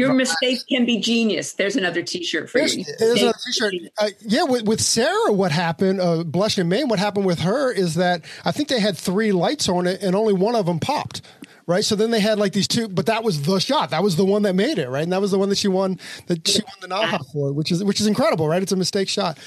[0.00, 1.52] your mistake can be genius.
[1.52, 2.84] There's another T-shirt for there's, you.
[2.98, 3.74] There's another T-shirt.
[3.98, 6.00] Uh, yeah, with, with Sarah, what happened?
[6.00, 6.88] Uh, Blush and Maine.
[6.88, 10.16] What happened with her is that I think they had three lights on it, and
[10.16, 11.22] only one of them popped.
[11.66, 13.90] Right, so then they had like these two, but that was the shot.
[13.90, 15.04] That was the one that made it, right?
[15.04, 16.00] And that was the one that she won.
[16.26, 18.60] That she won the Naha for, which is which is incredible, right?
[18.60, 19.38] It's a mistake shot.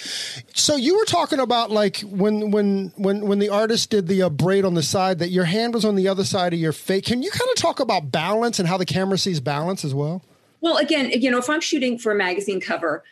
[0.54, 4.30] So you were talking about like when when when when the artist did the uh,
[4.30, 7.04] braid on the side, that your hand was on the other side of your face.
[7.04, 10.22] Can you kind of talk about balance and how the camera sees balance as well?
[10.64, 13.04] Well, again, you know, if I'm shooting for a magazine cover,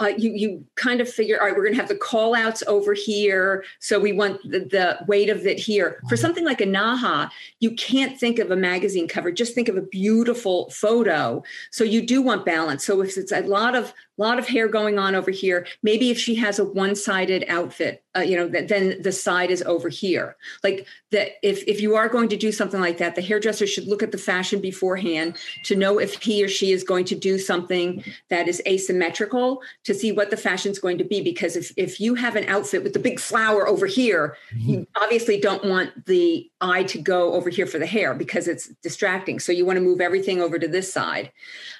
[0.00, 2.64] uh, you you kind of figure, all right, we're going to have the call outs
[2.66, 6.02] over here, so we want the, the, weight of it here.
[6.08, 7.30] For something like a Naha,
[7.60, 11.44] you can't think of a magazine cover; just think of a beautiful photo.
[11.70, 12.84] So you do want balance.
[12.84, 15.66] So if it's a lot of lot of hair going on over here.
[15.82, 19.62] Maybe if she has a one-sided outfit, uh, you know, that then the side is
[19.62, 20.36] over here.
[20.64, 23.86] Like that, if if you are going to do something like that, the hairdresser should
[23.86, 27.38] look at the fashion beforehand to know if he or she is going to do
[27.38, 31.20] something that is asymmetrical to see what the fashion is going to be.
[31.20, 34.70] Because if if you have an outfit with the big flower over here, mm-hmm.
[34.70, 38.68] you obviously don't want the eye to go over here for the hair because it's
[38.82, 39.38] distracting.
[39.38, 41.32] So you want to move everything over to this side.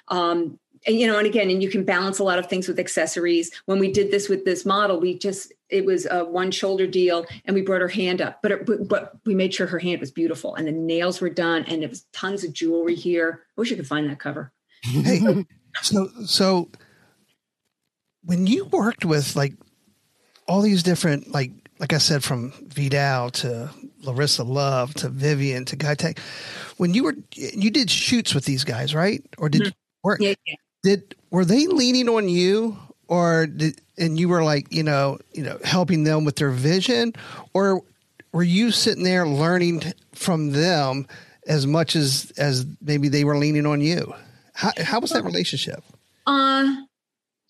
[0.09, 2.78] Um, and, you know, and again, and you can balance a lot of things with
[2.78, 3.51] accessories.
[3.66, 7.26] When we did this with this model, we just it was a one shoulder deal,
[7.45, 10.12] and we brought her hand up, but it, but we made sure her hand was
[10.12, 13.43] beautiful, and the nails were done, and there was tons of jewelry here.
[13.57, 14.53] I wish I could find that cover.
[14.82, 15.45] Hey,
[15.82, 16.70] so so
[18.24, 19.55] when you worked with like
[20.47, 23.70] all these different like like I said from Vidal to
[24.03, 26.14] Larissa Love to Vivienne to Guy Tang,
[26.76, 29.20] when you were you did shoots with these guys, right?
[29.37, 29.70] Or did mm-hmm.
[30.05, 30.20] work?
[30.20, 30.55] Yeah, yeah
[30.87, 32.78] did were they leaning on you?
[33.09, 37.12] Or did and you were like you know you know helping them with their vision?
[37.55, 37.82] Or
[38.32, 39.82] were you sitting there learning
[40.12, 41.09] from them
[41.49, 44.14] as much as as maybe they were leaning on you?
[44.55, 45.82] How, how was that relationship?
[46.26, 46.74] uh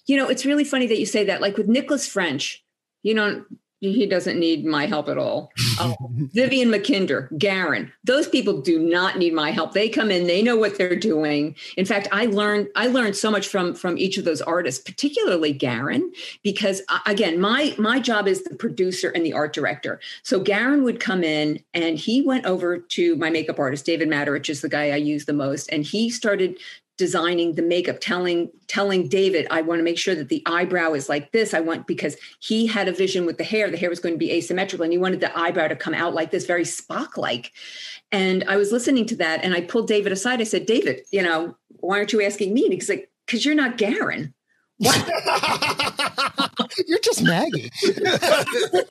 [0.06, 1.40] you know it's really funny that you say that.
[1.40, 2.64] Like with nicholas french
[3.02, 3.44] you know
[3.80, 5.52] he doesn't need my help at all.
[5.78, 5.94] Uh,
[6.32, 9.72] Vivienne Mackinder, Garren, those people do not need my help.
[9.72, 11.54] They come in, they know what they're doing.
[11.76, 15.52] In fact, I learned I learned so much from from each of those artists, particularly
[15.52, 16.08] Garren,
[16.42, 20.00] because uh, again, my my job is the producer and the art director.
[20.22, 24.48] So Garren would come in and he went over to my makeup artist, David Matarich
[24.48, 26.58] is the guy I use the most, and he started
[26.96, 31.08] designing the makeup telling telling david i want to make sure that the eyebrow is
[31.08, 31.54] like this.
[31.54, 34.18] I want because he had a vision with the hair the hair was going to
[34.18, 37.52] be asymmetrical and he wanted the eyebrow to come out like this very spock like
[38.12, 41.22] and i was listening to that and i pulled david aside i said david you
[41.22, 42.68] know why aren't you asking me?
[42.68, 44.32] He's like because you're not garren
[46.86, 47.70] You're just Maggie.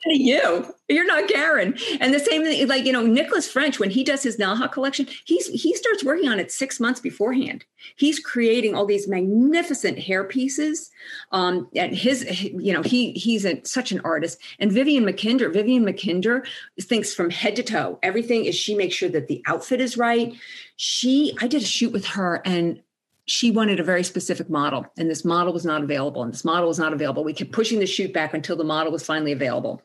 [0.06, 0.66] you.
[0.88, 1.80] You're not Garren.
[2.00, 5.06] And the same thing, like, you know, Nicholas French, when he does his Naha collection,
[5.24, 7.64] he's he starts working on it six months beforehand.
[7.96, 10.90] He's creating all these magnificent hair pieces.
[11.30, 14.40] Um, and his, you know, he he's a, such an artist.
[14.58, 16.44] And Vivienne Mackinder, Vivienne Mackinder
[16.80, 17.98] thinks from head to toe.
[18.02, 20.34] Everything is she makes sure that the outfit is right.
[20.76, 22.82] She, I did a shoot with her and
[23.26, 26.68] she wanted a very specific model and this model was not available and this model
[26.68, 29.82] was not available we kept pushing the shoot back until the model was finally available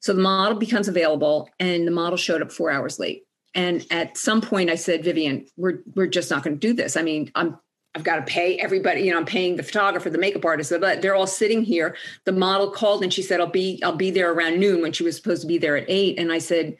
[0.00, 3.24] so the model becomes available and the model showed up four hours late
[3.54, 6.96] and at some point i said vivienne we're we're just not going to do this
[6.96, 7.58] i mean i'm
[7.94, 11.02] I've got to pay everybody, you know, I'm paying the photographer, the makeup artist, but
[11.02, 11.96] they're all sitting here.
[12.26, 15.02] The model called and she said, I'll be, I'll be there around noon when she
[15.02, 16.16] was supposed to be there at eight.
[16.16, 16.76] And I said,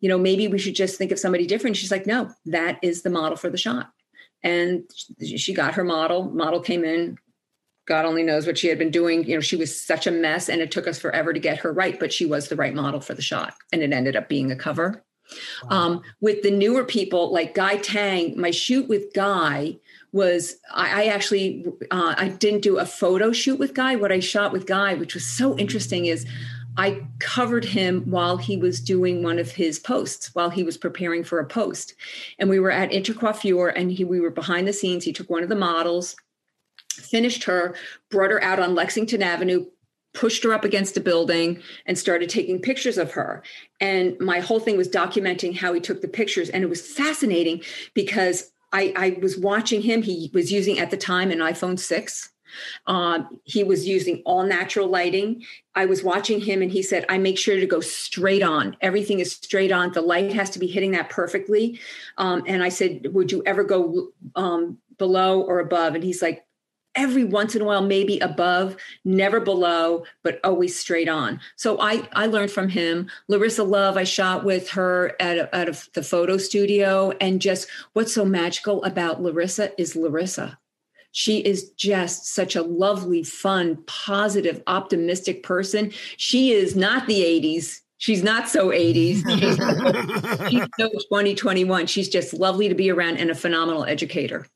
[0.00, 1.76] you know, maybe we should just think of somebody different.
[1.76, 3.90] She's like, no, that is the model for the shot.
[4.42, 4.84] And
[5.20, 6.24] she got her model.
[6.30, 7.18] Model came in.
[7.86, 9.24] God only knows what she had been doing.
[9.24, 11.72] You know, she was such a mess, and it took us forever to get her
[11.72, 11.98] right.
[11.98, 14.56] But she was the right model for the shot, and it ended up being a
[14.56, 15.02] cover.
[15.64, 15.70] Wow.
[15.70, 19.76] Um, with the newer people like Guy Tang, my shoot with Guy
[20.12, 23.96] was I, I actually uh, I didn't do a photo shoot with Guy.
[23.96, 26.26] What I shot with Guy, which was so interesting, is
[26.78, 31.24] I covered him while he was doing one of his posts, while he was preparing
[31.24, 31.94] for a post.
[32.38, 35.02] And we were at Intercoiffure and he, we were behind the scenes.
[35.02, 36.14] He took one of the models,
[36.88, 37.74] finished her,
[38.10, 39.66] brought her out on Lexington Avenue,
[40.14, 43.42] pushed her up against a building and started taking pictures of her.
[43.80, 46.48] And my whole thing was documenting how he took the pictures.
[46.48, 47.62] And it was fascinating
[47.92, 50.02] because I, I was watching him.
[50.02, 52.30] He was using at the time an iPhone 6
[52.86, 55.44] um, he was using all natural lighting.
[55.74, 58.76] I was watching him and he said, I make sure to go straight on.
[58.80, 59.92] Everything is straight on.
[59.92, 61.80] The light has to be hitting that perfectly.
[62.16, 65.94] Um, and I said, Would you ever go um, below or above?
[65.94, 66.44] And he's like,
[66.94, 71.38] Every once in a while, maybe above, never below, but always straight on.
[71.54, 73.08] So I, I learned from him.
[73.28, 77.12] Larissa Love, I shot with her at, a, at the photo studio.
[77.20, 80.58] And just what's so magical about Larissa is Larissa
[81.18, 85.90] she is just such a lovely, fun, positive, optimistic person.
[86.16, 87.80] She is not the 80s.
[87.96, 89.28] She's not so 80s.
[90.48, 91.88] She's, so 2021.
[91.88, 94.46] She's just lovely to be around and a phenomenal educator.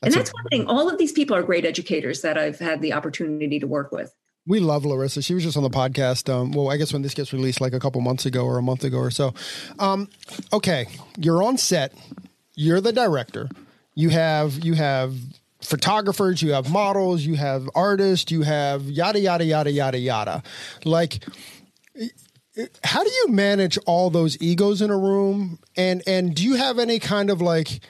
[0.00, 0.66] That's and that's one thing.
[0.66, 4.12] All of these people are great educators that I've had the opportunity to work with.
[4.44, 5.22] We love Larissa.
[5.22, 6.28] She was just on the podcast.
[6.28, 8.62] Um, well, I guess when this gets released, like a couple months ago or a
[8.62, 9.34] month ago or so.
[9.78, 10.08] Um,
[10.52, 11.94] okay, you're on set.
[12.56, 13.48] You're the director.
[13.94, 15.14] You have you have
[15.62, 20.42] photographers, you have models, you have artists, you have yada yada yada yada yada.
[20.84, 21.24] Like
[22.84, 26.78] how do you manage all those egos in a room and and do you have
[26.78, 27.80] any kind of like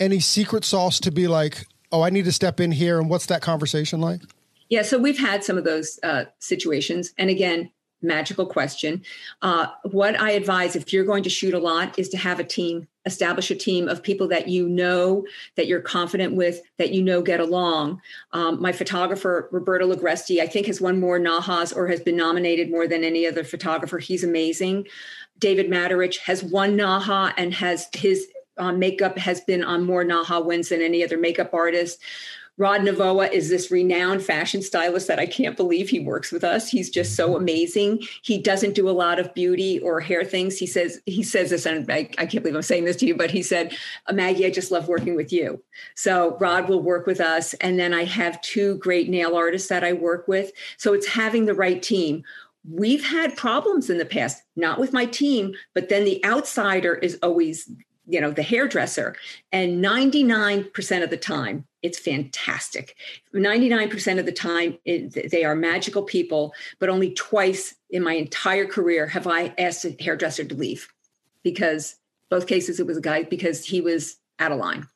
[0.00, 3.26] any secret sauce to be like, "Oh, I need to step in here." And what's
[3.26, 4.20] that conversation like?
[4.68, 7.70] Yeah, so we've had some of those uh, situations, and again,
[8.06, 9.02] magical question.
[9.42, 12.44] Uh, what I advise if you're going to shoot a lot is to have a
[12.44, 15.26] team, establish a team of people that you know,
[15.56, 18.00] that you're confident with, that you know get along.
[18.32, 22.70] Um, my photographer, Roberto Ligresti, I think has won more NAHAs or has been nominated
[22.70, 23.98] more than any other photographer.
[23.98, 24.86] He's amazing.
[25.38, 28.26] David Matarich has won NAHA and has his
[28.58, 32.00] uh, makeup has been on more NAHA wins than any other makeup artist.
[32.58, 36.70] Rod Novoa is this renowned fashion stylist that I can't believe he works with us.
[36.70, 37.42] He's just so mm-hmm.
[37.42, 38.02] amazing.
[38.22, 40.58] He doesn't do a lot of beauty or hair things.
[40.58, 43.14] He says he says this, and I, I can't believe I'm saying this to you,
[43.14, 43.76] but he said,
[44.06, 45.62] uh, "Maggie, I just love working with you."
[45.94, 49.84] So Rod will work with us, and then I have two great nail artists that
[49.84, 50.52] I work with.
[50.78, 52.24] So it's having the right team.
[52.68, 57.16] We've had problems in the past, not with my team, but then the outsider is
[57.22, 57.70] always
[58.06, 59.16] you know the hairdresser
[59.52, 62.96] and 99% of the time it's fantastic.
[63.32, 68.66] 99% of the time it, they are magical people but only twice in my entire
[68.66, 70.88] career have i asked a hairdresser to leave
[71.42, 71.96] because
[72.30, 74.86] both cases it was a guy because he was out of line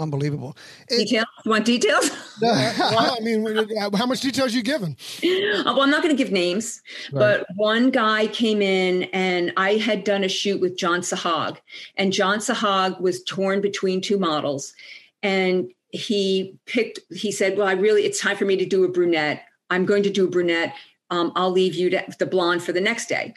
[0.00, 0.56] unbelievable.
[0.88, 1.26] details?
[1.44, 2.10] You want details?
[2.40, 3.46] well, I mean,
[3.94, 4.96] how much details you given?
[5.22, 6.80] Uh, well, I'm not going to give names,
[7.12, 7.38] right.
[7.38, 11.58] but one guy came in and I had done a shoot with John Sahag,
[11.96, 14.74] and John Sahag was torn between two models,
[15.22, 17.00] and he picked.
[17.10, 19.44] He said, "Well, I really, it's time for me to do a brunette.
[19.70, 20.74] I'm going to do a brunette.
[21.10, 23.34] Um, I'll leave you to, the blonde for the next day."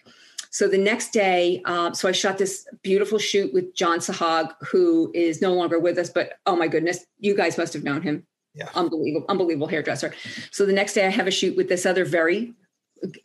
[0.54, 5.10] So the next day, uh, so I shot this beautiful shoot with John Sahag, who
[5.16, 8.24] is no longer with us, but oh my goodness, you guys must have known him.
[8.54, 8.70] Yeah.
[8.76, 10.14] Unbelievable, unbelievable hairdresser.
[10.51, 12.54] So the next day I have a shoot with this other very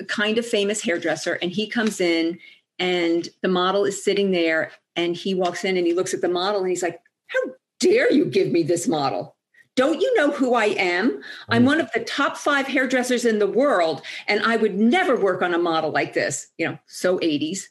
[0.06, 2.38] kind of famous hairdresser, and he comes in
[2.78, 6.30] and the model is sitting there and he walks in and he looks at the
[6.30, 7.40] model and he's like, How
[7.78, 9.36] dare you give me this model?
[9.78, 11.22] Don't you know who I am?
[11.50, 15.40] I'm one of the top five hairdressers in the world, and I would never work
[15.40, 16.48] on a model like this.
[16.58, 17.68] You know, so 80s.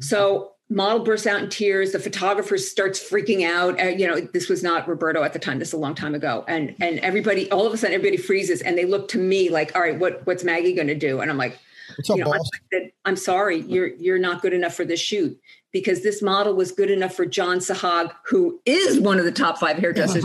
[0.00, 1.92] So model bursts out in tears.
[1.92, 3.78] The photographer starts freaking out.
[3.78, 5.58] Uh, you know, this was not Roberto at the time.
[5.58, 6.42] This is a long time ago.
[6.48, 9.76] And and everybody, all of a sudden, everybody freezes and they look to me like,
[9.76, 11.20] all right, what what's Maggie going to do?
[11.20, 11.58] And I'm like,
[11.98, 15.38] up, you know, I'm, I'm sorry, you're you're not good enough for this shoot
[15.72, 19.58] because this model was good enough for John Sahag, who is one of the top
[19.58, 20.24] five hairdressers.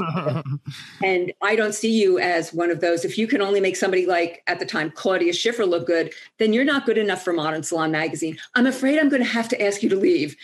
[1.03, 3.05] and I don't see you as one of those.
[3.05, 6.51] If you can only make somebody like at the time Claudia Schiffer look good, then
[6.51, 8.37] you're not good enough for Modern Salon magazine.
[8.55, 10.35] I'm afraid I'm going to have to ask you to leave.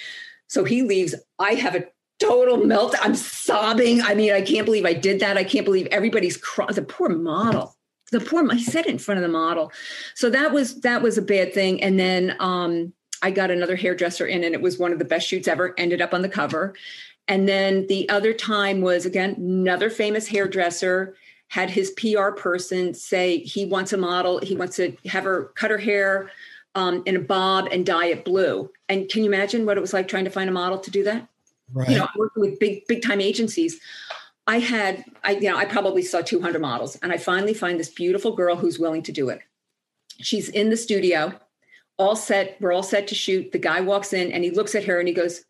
[0.47, 1.15] So he leaves.
[1.37, 1.85] I have a
[2.19, 2.95] total melt.
[3.01, 4.01] I'm sobbing.
[4.01, 5.37] I mean, I can't believe I did that.
[5.37, 6.73] I can't believe everybody's crying.
[6.73, 7.75] The poor model.
[8.11, 8.53] The poor.
[8.53, 9.71] He said in front of the model.
[10.15, 11.81] So that was that was a bad thing.
[11.81, 12.93] And then um,
[13.24, 15.74] I got another hairdresser in, and it was one of the best shoots ever.
[15.78, 16.76] Ended up on the cover,
[17.28, 21.15] And then the other time was again another famous hairdresser
[21.47, 25.71] had his PR person say he wants a model, he wants to have her cut
[25.71, 26.32] her hair
[26.76, 28.69] um, in a bob and dye it blue.
[28.89, 31.03] And can you imagine what it was like trying to find a model to do
[31.03, 31.28] that?
[31.71, 31.89] Right.
[31.89, 33.80] You know, working with big big time agencies.
[34.45, 37.89] I had, I you know, I probably saw 200 models, and I finally find this
[37.89, 39.39] beautiful girl who's willing to do it.
[40.19, 41.39] She's in the studio,
[41.97, 42.57] all set.
[42.59, 43.51] We're all set to shoot.
[43.51, 45.43] The guy walks in and he looks at her and he goes,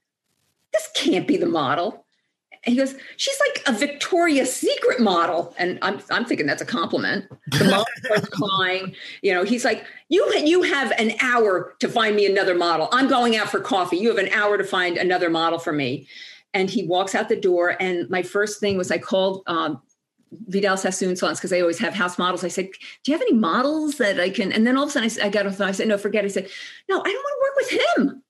[0.72, 2.06] "This can't be the model."
[2.66, 6.66] And he goes, "She's like a Victoria's Secret model," and I'm I'm thinking that's a
[6.66, 7.26] compliment.
[7.48, 8.96] The model starts crying.
[9.22, 12.90] You know, he's like, "You you have an hour to find me another model.
[12.92, 13.98] I'm going out for coffee.
[13.98, 16.08] You have an hour to find another model for me."
[16.56, 19.82] And he walks out the door, and my first thing was I called um,
[20.48, 22.44] Vidal Sassoon salons because they always have house models.
[22.44, 22.70] I said,
[23.04, 25.28] "Do you have any models that I can?" And then all of a sudden, I,
[25.28, 25.68] I got thought.
[25.68, 26.28] I said, "No, forget." It.
[26.28, 26.50] I said,
[26.90, 28.24] "No, I don't want to work with him.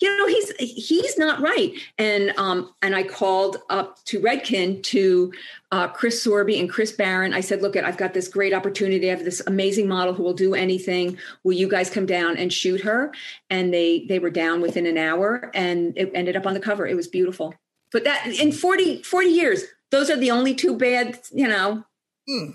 [0.00, 5.32] You know, he's he's not right." And um, and I called up to Redken to
[5.72, 7.34] uh, Chris Sorby and Chris Baran.
[7.34, 9.08] I said, "Look, at I've got this great opportunity.
[9.08, 11.18] I have this amazing model who will do anything.
[11.44, 13.12] Will you guys come down and shoot her?"
[13.50, 16.86] And they they were down within an hour, and it ended up on the cover.
[16.86, 17.54] It was beautiful.
[17.90, 21.84] But that in 40, 40 years, those are the only two bad, you know.
[22.28, 22.50] Hmm.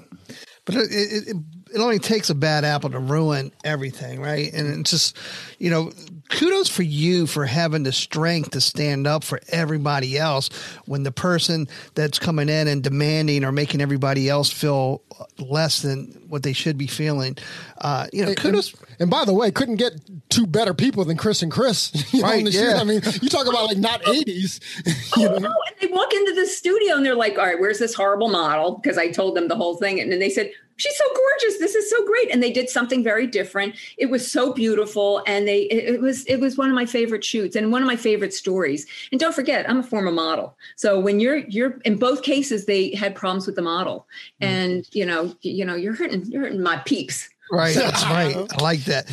[0.66, 1.38] But it, it,
[1.74, 4.54] it only takes a bad apple to ruin everything, right?
[4.54, 5.18] And it's just,
[5.60, 5.92] you know,
[6.30, 10.50] kudos for you for having the strength to stand up for everybody else
[10.86, 15.02] when the person that's coming in and demanding or making everybody else feel
[15.38, 17.38] less than what they should be feeling.
[17.80, 18.74] Uh, you know, kudos.
[18.74, 20.00] And, and, by the way, couldn't get
[20.30, 21.92] two better people than Chris and Chris.
[22.22, 22.46] right?
[22.50, 22.78] yeah.
[22.80, 24.60] I mean, you talk about like not eighties.
[25.18, 25.38] oh, know?
[25.38, 28.30] no, and they walk into the studio and they're like, "All right, where's this horrible
[28.30, 31.60] model?" Because I told them the whole thing, and then they said, she's so gorgeous.
[31.60, 32.32] This is so great.
[32.32, 33.76] And they did something very different.
[33.98, 37.24] It was so beautiful and they it, it, was it was one of my favorite
[37.24, 38.86] shoots and one of my favorite stories.
[39.12, 40.58] And don't forget i'm a former model.
[40.76, 44.08] So when you're you're in both cases they had problems with the model.
[44.42, 44.48] Mm.
[44.48, 47.30] and you know you know you're hurting you're hurting my peeps.
[47.52, 48.36] Right that's right.
[48.36, 49.10] I like that.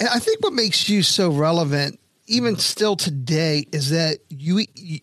[0.00, 5.00] And i think what makes you so relevant even still today is that you, you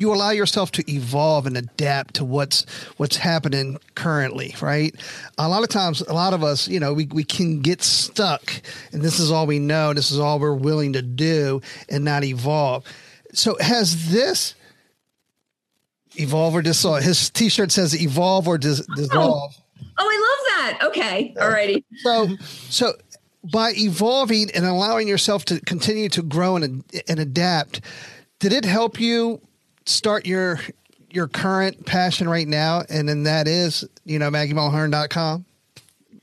[0.00, 2.64] you allow yourself to evolve and adapt to what's
[2.96, 4.94] what's happening currently, right?
[5.36, 8.50] A lot of times, a lot of us, you know, we, we can get stuck
[8.92, 12.24] and this is all we know, this is all we're willing to do and not
[12.24, 12.84] evolve.
[13.34, 14.54] So has this
[16.16, 17.02] evolve or dissolve?
[17.02, 18.94] His t-shirt says evolve or dis- oh.
[18.96, 19.54] dissolve.
[19.54, 19.84] Oh.
[19.98, 20.86] oh, I love that.
[20.88, 21.34] Okay.
[21.36, 21.84] Alrighty.
[21.96, 22.36] So
[22.70, 22.94] so
[23.44, 27.82] by evolving and allowing yourself to continue to grow and, and adapt,
[28.38, 29.42] did it help you
[29.90, 30.60] start your
[31.10, 35.44] your current passion right now, and then that is, you know, MaggieMulhern.com?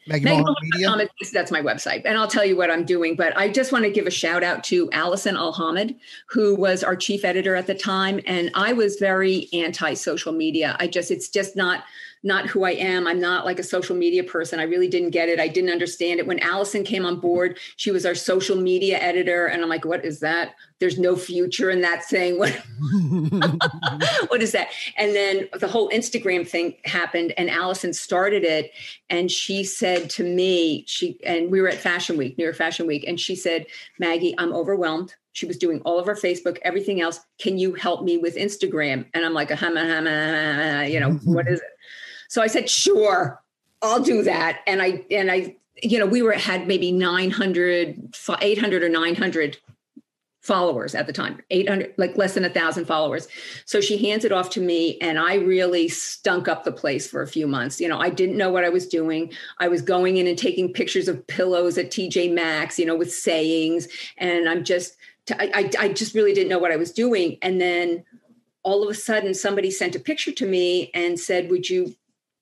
[0.07, 1.09] Maggie, Maggie Media?
[1.34, 2.03] That's my website.
[2.05, 3.15] And I'll tell you what I'm doing.
[3.15, 5.95] But I just want to give a shout out to Alison Alhamed,
[6.28, 8.22] who was our chief editor at the time.
[8.26, 10.78] And I was very anti social media.
[10.80, 11.84] I just, it's just not
[12.28, 13.08] not who I am.
[13.08, 14.60] I'm not like a social media person.
[14.60, 15.40] I really didn't get it.
[15.40, 16.28] I didn't understand it.
[16.28, 19.48] When Alison came on board, she was our social media editor.
[19.48, 20.56] And I'm like, what is that?
[20.80, 22.38] There's no future in that saying.
[22.48, 22.54] What,
[24.30, 24.68] what is that?
[24.98, 28.72] And then the whole Instagram thing happened and Alison started it.
[29.10, 32.86] And she said to me, she, and we were at Fashion Week, New York Fashion
[32.86, 33.06] Week.
[33.08, 33.66] And she said,
[33.98, 35.16] Maggie, I'm overwhelmed.
[35.38, 37.20] She was doing all of our Facebook, everything else.
[37.38, 39.06] Can you help me with Instagram?
[39.14, 41.77] And I'm like, uh-huh, uh-huh, uh-huh, you know, what is it?
[42.28, 43.42] So I said, sure,
[43.82, 44.62] I'll do that.
[44.68, 49.58] And I, and I, you know, we were, had maybe 900, 800 or 900
[50.48, 53.28] followers at the time 800 like less than a thousand followers.
[53.66, 57.22] So she hands it off to me and i really stunk up the place for
[57.22, 57.82] a few months.
[57.82, 59.34] You know i didn't know what i was doing.
[59.60, 63.12] I was going in and taking pictures of pillows at tj maxx you know with
[63.12, 63.90] sayings.
[64.18, 64.96] And i'm just
[65.30, 67.38] I, I just really didn't know what i was doing.
[67.42, 68.06] And then
[68.64, 71.94] all of a sudden somebody sent a picture to me and said would you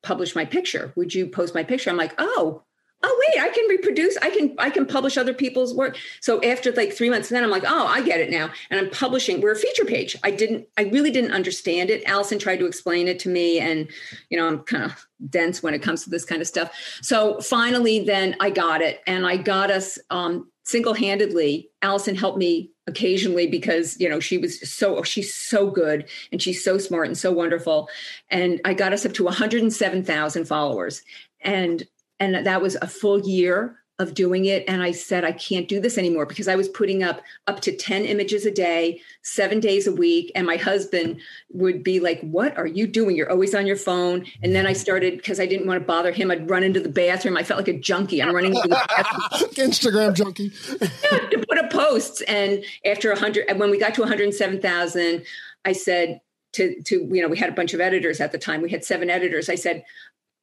[0.06, 0.94] publish my picture?
[0.96, 1.90] Would you post my picture?
[1.90, 2.64] I'm like, oh,
[3.04, 4.18] oh wait, I can reproduce.
[4.18, 5.98] I can I can publish other people's work.
[6.22, 8.50] So after like three months, then I'm like, oh, I get it now.
[8.70, 9.42] And I'm publishing.
[9.42, 10.16] We're a feature page.
[10.24, 10.68] I didn't.
[10.78, 12.04] I really didn't understand it.
[12.06, 13.88] Alison tried to explain it to me, and
[14.30, 16.72] you know, I'm kind of dense when it comes to this kind of stuff.
[17.02, 21.70] So finally, then I got it, and I got us um, single-handedly.
[21.82, 26.64] Alison helped me occasionally because you know she was so she's so good and she's
[26.64, 27.90] so smart and so wonderful
[28.30, 31.02] and i got us up to 107000 followers
[31.42, 31.84] and
[32.20, 34.64] and that was a full year of doing it.
[34.68, 37.76] And i said i can't do this anymore because i was putting up up to
[37.76, 40.32] 10 images a day 7 days a week.
[40.36, 41.22] And my husband
[41.52, 43.16] would be like what are you doing?
[43.16, 44.26] You're always on your phone.
[44.44, 46.90] And then i started because i didn't want to bother him i'd run into the
[46.90, 47.38] bathroom.
[47.38, 48.22] I felt like a junkie.
[48.22, 49.52] I'm running into the bathroom.
[49.70, 50.52] Instagram junkie.
[50.80, 52.22] Yeah, to put up posts.
[52.22, 55.24] And after 100 when we got to 107000
[55.64, 56.22] i said
[56.56, 58.62] to to you know we had a bunch of editors at the time.
[58.62, 59.50] We had seven editors.
[59.50, 59.84] I said,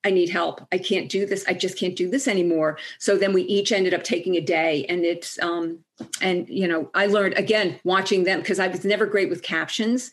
[0.05, 0.67] I need help.
[0.73, 1.45] I can't do this.
[1.47, 2.79] I just can't do this anymore.
[2.99, 5.79] So then we each ended up taking a day and it's um
[6.21, 10.11] and you know, I learned again watching them because I was never great with captions.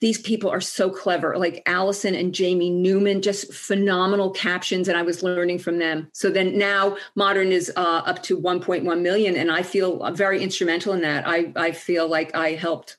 [0.00, 5.02] These people are so clever, like Alison and Jamie Newman, just phenomenal captions, and I
[5.02, 6.10] was learning from them.
[6.12, 10.92] So then now Modern is uh, up to 1.1 million, and I feel very instrumental
[10.92, 11.26] in that.
[11.26, 12.96] I I feel like I helped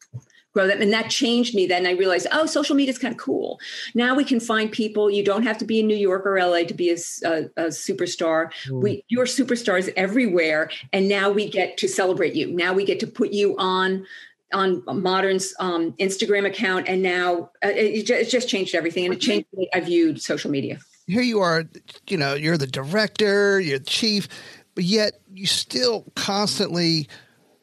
[0.55, 0.81] grow them.
[0.81, 1.67] And that changed me.
[1.67, 3.59] Then I realized, oh, social media is kind of cool.
[3.93, 5.11] Now we can find people.
[5.11, 7.67] You don't have to be in New York or LA to be a, a, a
[7.67, 8.51] superstar.
[8.67, 8.81] Mm.
[8.81, 10.71] We, you're superstars everywhere.
[10.93, 12.51] And now we get to celebrate you.
[12.51, 14.05] Now we get to put you on
[14.53, 19.19] on modern's um, instagram account and now uh, it, it, just changed everything and it
[19.19, 20.77] changed the way i viewed social media
[21.07, 21.63] here you are
[22.07, 24.29] you know you're the director you're the chief
[24.75, 27.09] but yet you still constantly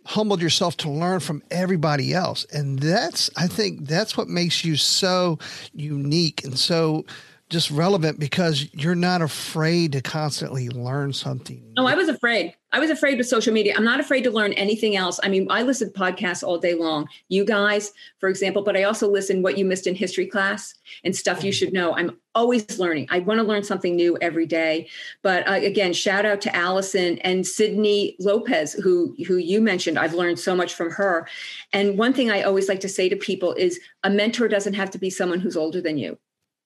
[0.04, 2.44] humbled yourself to learn from everybody else.
[2.52, 5.38] And that's, I think that's what makes you so
[5.72, 7.04] unique and so
[7.52, 11.62] just relevant because you're not afraid to constantly learn something.
[11.76, 12.54] No, I was afraid.
[12.72, 13.74] I was afraid with social media.
[13.76, 15.20] I'm not afraid to learn anything else.
[15.22, 17.08] I mean, I listen to podcasts all day long.
[17.28, 20.74] You guys, for example, but I also listen what you missed in history class
[21.04, 21.56] and stuff you mm-hmm.
[21.56, 21.94] should know.
[21.94, 23.06] I'm always learning.
[23.10, 24.88] I want to learn something new every day.
[25.22, 29.98] But uh, again, shout out to Alison and Sydney Lopez, who who you mentioned.
[29.98, 31.28] I've learned so much from her.
[31.72, 34.90] And one thing I always like to say to people is a mentor doesn't have
[34.90, 36.18] to be someone who's older than you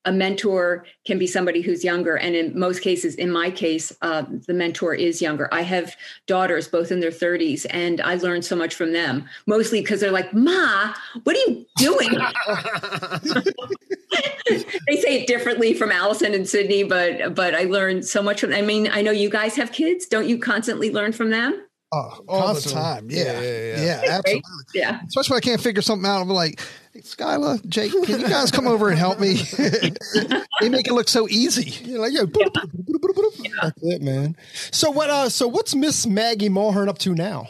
[0.07, 2.17] a mentor can be somebody who's younger.
[2.17, 5.53] And in most cases in my case uh, the mentor is younger.
[5.53, 5.95] I have
[6.27, 10.11] daughters both in their 30s and i learned so much from them mostly because they're
[10.11, 10.95] like ma
[11.25, 12.11] what are you doing?
[14.87, 18.55] They say it differently from alison and sydney but but i learned so much from
[18.55, 20.07] i mean i know you guys have kids.
[20.07, 22.75] Don't you constantly learn from them Oh, all Constantly.
[22.75, 23.11] the time.
[23.11, 23.25] Yeah.
[23.25, 24.05] Yeah, yeah, yeah.
[24.05, 24.43] yeah absolutely.
[24.75, 25.01] Yeah.
[25.07, 26.21] Especially when I can't figure something out.
[26.21, 26.61] I'm like,
[26.93, 29.35] hey, Skyla, Jake, can you guys come over and help me?
[30.61, 31.71] they make it look so easy.
[31.89, 32.25] You're like, yeah.
[33.63, 34.37] That's it, man.
[34.73, 37.49] So what uh so what's Miss Maggie Mulhern up to now?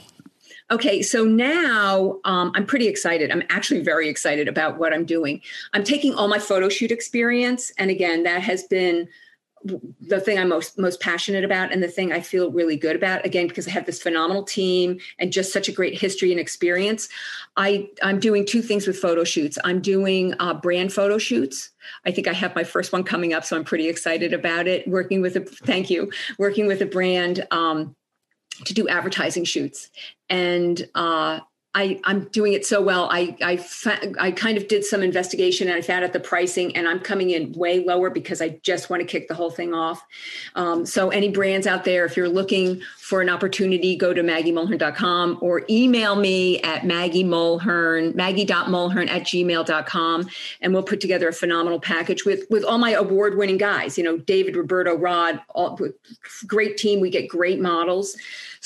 [0.70, 3.30] Okay, so now um, I'm pretty excited.
[3.30, 5.40] I'm actually very excited about what I'm doing.
[5.72, 9.06] I'm taking all my photo shoot experience, and again, that has been
[10.00, 13.24] the thing I'm most most passionate about and the thing I feel really good about
[13.24, 17.08] again because I have this phenomenal team and just such a great history and experience.
[17.56, 19.58] I I'm doing two things with photo shoots.
[19.64, 21.70] I'm doing uh, brand photo shoots.
[22.04, 24.86] I think I have my first one coming up, so I'm pretty excited about it.
[24.86, 27.96] Working with a thank you, working with a brand um,
[28.64, 29.90] to do advertising shoots
[30.28, 30.86] and.
[30.94, 31.40] Uh,
[31.76, 33.06] I, I'm doing it so well.
[33.12, 36.74] I, I, fa- I kind of did some investigation and I found out the pricing,
[36.74, 39.74] and I'm coming in way lower because I just want to kick the whole thing
[39.74, 40.02] off.
[40.54, 45.38] Um, so, any brands out there, if you're looking for an opportunity, go to maggiemulhern.com
[45.42, 50.28] or email me at Maggie Mulhern, maggie.mulhern at gmail.com,
[50.62, 53.98] and we'll put together a phenomenal package with, with all my award winning guys.
[53.98, 55.78] You know, David, Roberto, Rod, all,
[56.46, 57.00] great team.
[57.00, 58.16] We get great models.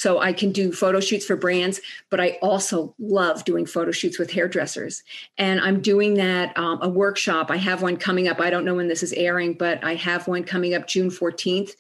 [0.01, 1.79] So I can do photo shoots for brands,
[2.09, 5.03] but I also love doing photo shoots with hairdressers.
[5.37, 7.51] And I'm doing that um, a workshop.
[7.51, 8.41] I have one coming up.
[8.41, 11.73] I don't know when this is airing, but I have one coming up June 14th.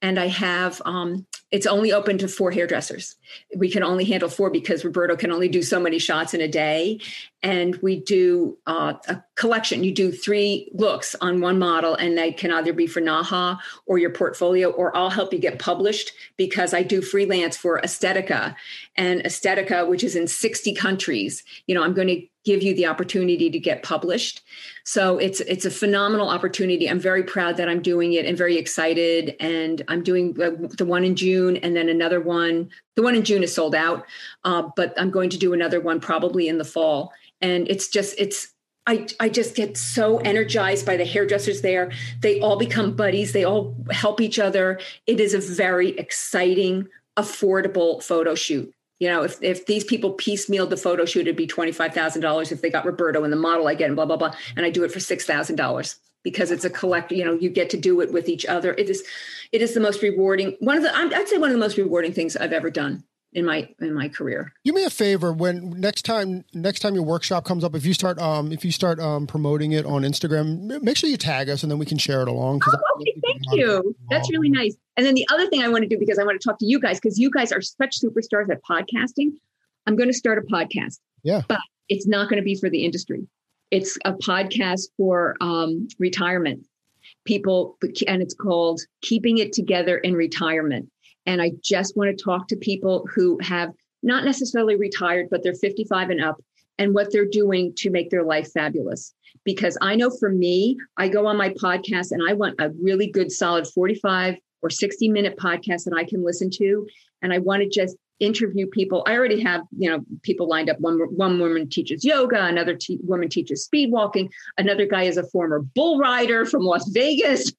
[0.00, 3.14] And I have um, it's only open to four hairdressers.
[3.56, 6.48] We can only handle four because Roberto can only do so many shots in a
[6.48, 6.98] day.
[7.42, 9.84] And we do uh, a collection.
[9.84, 13.98] You do three looks on one model, and they can either be for Naha or
[13.98, 18.56] your portfolio, or I'll help you get published because I do freelance for Estetica
[18.96, 21.44] and Estetica, which is in 60 countries.
[21.68, 24.42] You know, I'm going to give you the opportunity to get published.
[24.84, 26.88] So it's it's a phenomenal opportunity.
[26.88, 29.34] I'm very proud that I'm doing it and very excited.
[29.40, 32.70] And I'm doing the one in June and then another one.
[32.94, 34.06] The one in June is sold out,
[34.44, 37.12] uh, but I'm going to do another one probably in the fall.
[37.40, 38.52] And it's just it's
[38.86, 41.90] I, I just get so energized by the hairdressers there.
[42.20, 43.32] They all become buddies.
[43.32, 44.78] They all help each other.
[45.08, 46.86] It is a very exciting,
[47.16, 51.46] affordable photo shoot you know, if, if these people piecemealed the photo shoot, it'd be
[51.46, 54.34] $25,000 if they got Roberto and the model I get and blah, blah, blah.
[54.56, 57.76] And I do it for $6,000 because it's a collect, you know, you get to
[57.76, 58.74] do it with each other.
[58.74, 59.04] It is,
[59.52, 62.12] it is the most rewarding, one of the, I'd say one of the most rewarding
[62.12, 64.52] things I've ever done in my in my career.
[64.64, 67.92] Do me a favor when next time next time your workshop comes up, if you
[67.92, 71.62] start um if you start um promoting it on Instagram, make sure you tag us
[71.62, 72.62] and then we can share it along.
[72.66, 73.94] Oh, okay, thank you.
[74.10, 74.74] That's really nice.
[74.96, 76.66] And then the other thing I want to do because I want to talk to
[76.66, 79.32] you guys because you guys are such superstars at podcasting.
[79.86, 80.98] I'm going to start a podcast.
[81.22, 81.58] Yeah, but
[81.88, 83.26] it's not going to be for the industry.
[83.70, 86.66] It's a podcast for um, retirement
[87.24, 90.90] people, and it's called "Keeping It Together in Retirement."
[91.26, 93.70] And I just want to talk to people who have
[94.02, 96.36] not necessarily retired, but they're 55 and up
[96.78, 99.14] and what they're doing to make their life fabulous.
[99.44, 103.06] Because I know for me, I go on my podcast and I want a really
[103.06, 106.86] good, solid 45 or 60 minute podcast that I can listen to.
[107.22, 109.04] And I want to just interview people.
[109.06, 110.80] I already have, you know, people lined up.
[110.80, 115.26] One one woman teaches yoga, another te- woman teaches speed walking, another guy is a
[115.28, 117.52] former bull rider from Las Vegas.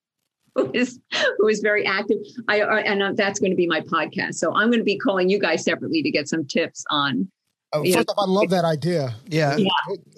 [0.58, 1.00] Who is
[1.38, 2.18] who is very active?
[2.48, 4.36] I uh, and uh, that's going to be my podcast.
[4.36, 7.32] So I'm going to be calling you guys separately to get some tips on.
[7.74, 9.14] Oh, first off, I love that idea.
[9.28, 9.58] Yeah.
[9.58, 9.68] yeah.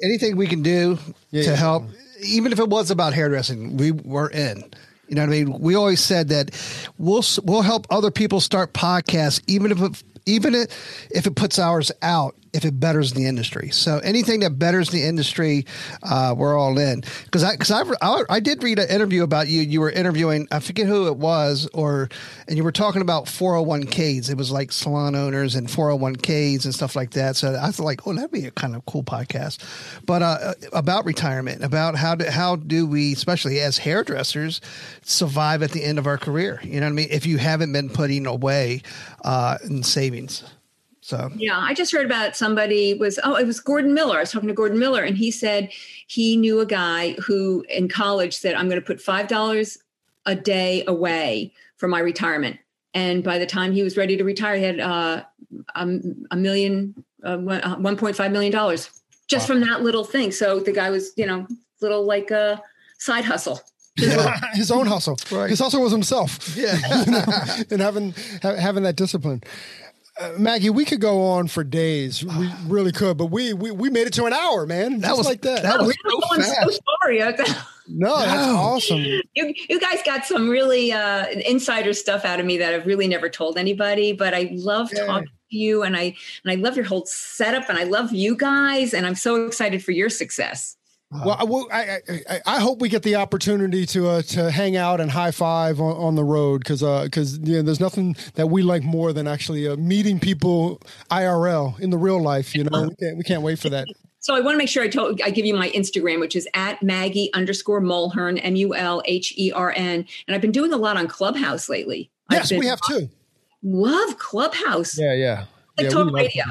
[0.04, 0.98] Anything we can do
[1.32, 1.56] yeah, to yeah.
[1.56, 1.84] help,
[2.24, 4.64] even if it was about hairdressing, we were in.
[5.08, 5.60] You know what I mean?
[5.60, 6.52] We always said that
[6.98, 11.92] we'll we'll help other people start podcasts, even if it, even if it puts ours
[12.02, 13.70] out if it betters the industry.
[13.70, 15.66] So anything that betters the industry,
[16.04, 17.04] uh, we're all in.
[17.26, 19.62] Because I, because I, I, did read an interview about you.
[19.62, 22.10] You were interviewing, I forget who it was, or
[22.47, 24.30] and you were talking about 401ks.
[24.30, 27.36] It was like salon owners and 401ks and stuff like that.
[27.36, 29.60] So I thought like, oh, that'd be a kind of cool podcast.
[30.06, 34.62] But uh, about retirement, about how do how do we, especially as hairdressers,
[35.04, 36.60] survive at the end of our career?
[36.64, 37.08] You know what I mean?
[37.12, 38.82] If you haven't been putting away
[39.24, 40.43] uh, in savings.
[41.10, 44.18] So yeah, I just heard about somebody was oh it was Gordon Miller.
[44.18, 45.72] I was talking to Gordon Miller, and he said
[46.05, 49.80] he knew a guy who in college said I'm going to put five dollars
[50.28, 52.60] a day away for my retirement.
[52.93, 55.24] And by the time he was ready to retire, he had uh,
[55.76, 55.88] a,
[56.30, 58.89] a million, uh, uh 1.5 million dollars
[59.28, 59.55] just wow.
[59.55, 60.32] from that little thing.
[60.32, 61.47] So the guy was, you know,
[61.82, 62.62] little like a
[62.99, 63.62] side hustle.
[63.97, 64.39] Yeah.
[64.53, 65.18] his own hustle.
[65.32, 65.49] Right.
[65.49, 66.55] His hustle was himself.
[66.55, 67.24] Yeah, you know,
[67.72, 69.43] and having having that discipline.
[70.20, 72.26] Uh, Maggie, we could go on for days.
[72.26, 75.00] We really could, but we we, we made it to an hour, man.
[75.00, 75.64] That was like that.
[75.64, 77.20] That was so, I'm so sorry.
[77.88, 78.98] no, that's awesome.
[79.00, 83.08] You, you guys got some really uh, insider stuff out of me that I've really
[83.08, 84.12] never told anybody.
[84.12, 85.06] But I love yeah.
[85.06, 88.36] talking to you, and I and I love your whole setup, and I love you
[88.36, 90.76] guys, and I'm so excited for your success.
[91.12, 95.10] Well, I, I, I, hope we get the opportunity to uh, to hang out and
[95.10, 98.62] high five on, on the road because because uh, you know, there's nothing that we
[98.62, 100.80] like more than actually uh, meeting people
[101.10, 102.53] IRL in the real life.
[102.53, 103.88] You know, we can't, we can't wait for that.
[104.22, 106.45] So I want to make sure I told I give you my Instagram, which is
[106.53, 110.74] at Maggie underscore Mulhern M U L H E R N, and I've been doing
[110.74, 112.12] a lot on Clubhouse lately.
[112.30, 113.10] Yes, we have too.
[113.64, 114.99] Love Clubhouse.
[114.99, 115.45] Yeah, yeah.
[115.78, 116.43] Like yeah, Talk Radio.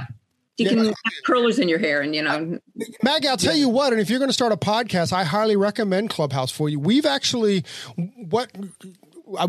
[0.58, 0.70] You yeah.
[0.70, 0.94] can have
[1.24, 2.58] curlers in your hair, and you know.
[3.02, 3.60] Maggie, I'll tell yeah.
[3.60, 6.68] you what, and if you're going to start a podcast, I highly recommend Clubhouse for
[6.68, 6.80] you.
[6.80, 7.64] We've actually
[8.28, 8.50] what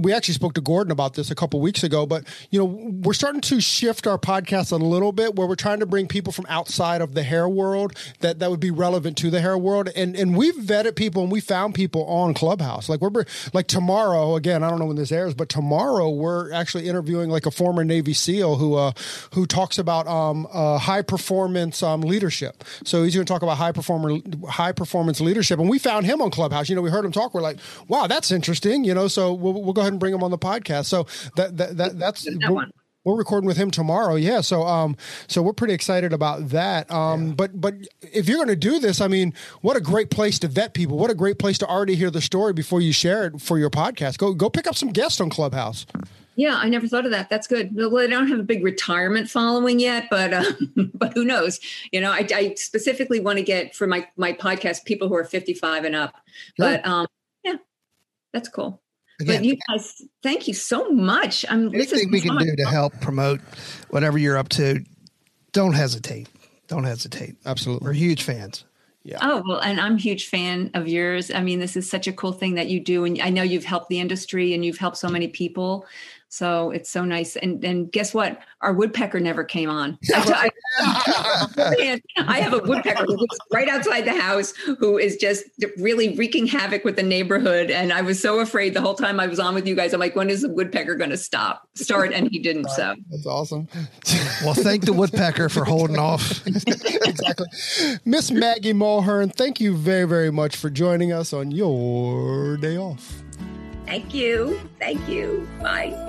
[0.02, 3.14] we actually spoke to Gordon about this a couple weeks ago, but you know, we're
[3.14, 6.46] starting to shift our podcast a little bit where we're trying to bring people from
[6.50, 9.90] outside of the hair world that, that would be relevant to the hair world.
[9.96, 12.90] And and we've vetted people and we found people on Clubhouse.
[12.90, 16.88] Like we're like tomorrow, again, I don't know when this airs, but tomorrow we're actually
[16.88, 18.92] interviewing like a former Navy SEAL who uh
[19.34, 22.64] who talks about um uh, high performance um leadership.
[22.84, 24.18] So he's going to talk about high performer
[24.48, 25.60] high performance leadership.
[25.60, 26.70] And we found him on Clubhouse.
[26.70, 27.34] You know, we heard him talk.
[27.34, 27.58] We're like,
[27.88, 28.84] wow, that's interesting.
[28.84, 30.86] You know, so we'll we'll go ahead and bring him on the podcast.
[30.86, 31.06] So
[31.36, 32.66] that that, that that's that we're,
[33.04, 34.16] we're, recording with him tomorrow.
[34.16, 34.42] Yeah.
[34.42, 34.98] So um
[35.28, 36.92] so we're pretty excited about that.
[36.92, 37.34] Um yeah.
[37.34, 40.48] but but if you're going to do this, I mean, what a great place to
[40.48, 40.98] vet people.
[40.98, 43.70] What a great place to already hear the story before you share it for your
[43.70, 44.18] podcast.
[44.18, 45.86] Go go pick up some guests on Clubhouse.
[46.36, 47.30] Yeah, I never thought of that.
[47.30, 47.76] That's good.
[47.76, 50.52] Well, I don't have a big retirement following yet, but uh,
[50.96, 51.60] but who knows?
[51.92, 55.26] You know, I, I specifically want to get for my my podcast people who are
[55.26, 56.16] 55 and up.
[56.58, 57.06] But um,
[57.44, 57.58] yeah,
[58.34, 58.82] that's cool.
[59.20, 61.46] Again, but you guys, thank you so much.
[61.50, 63.42] Um, I'm anything we can do to help promote
[63.90, 64.84] whatever you're up to.
[65.52, 66.30] Don't hesitate.
[66.68, 67.36] Don't hesitate.
[67.46, 68.64] Absolutely, we're huge fans.
[69.04, 69.20] Yeah.
[69.22, 71.32] Oh well, and I'm a huge fan of yours.
[71.32, 73.66] I mean, this is such a cool thing that you do, and I know you've
[73.66, 75.86] helped the industry and you've helped so many people.
[76.30, 77.36] So it's so nice.
[77.36, 78.40] And and guess what?
[78.62, 79.98] Our woodpecker never came on.
[80.14, 80.50] I,
[80.80, 85.46] I, I have a woodpecker who lives right outside the house who is just
[85.78, 87.72] really wreaking havoc with the neighborhood.
[87.72, 89.94] And I was so afraid the whole time I was on with you guys.
[89.94, 91.68] I'm like, when is the woodpecker going to stop?
[91.74, 92.70] Start, and he didn't.
[92.70, 93.68] So that's awesome.
[94.44, 96.46] well, thank the woodpecker for holding off.
[96.46, 97.48] exactly,
[98.06, 99.34] Miss Maggie Mulhern.
[99.34, 103.24] Thank you very very much for joining us on your day off.
[103.86, 104.60] Thank you.
[104.80, 105.50] Thank you.
[105.62, 106.09] Bye.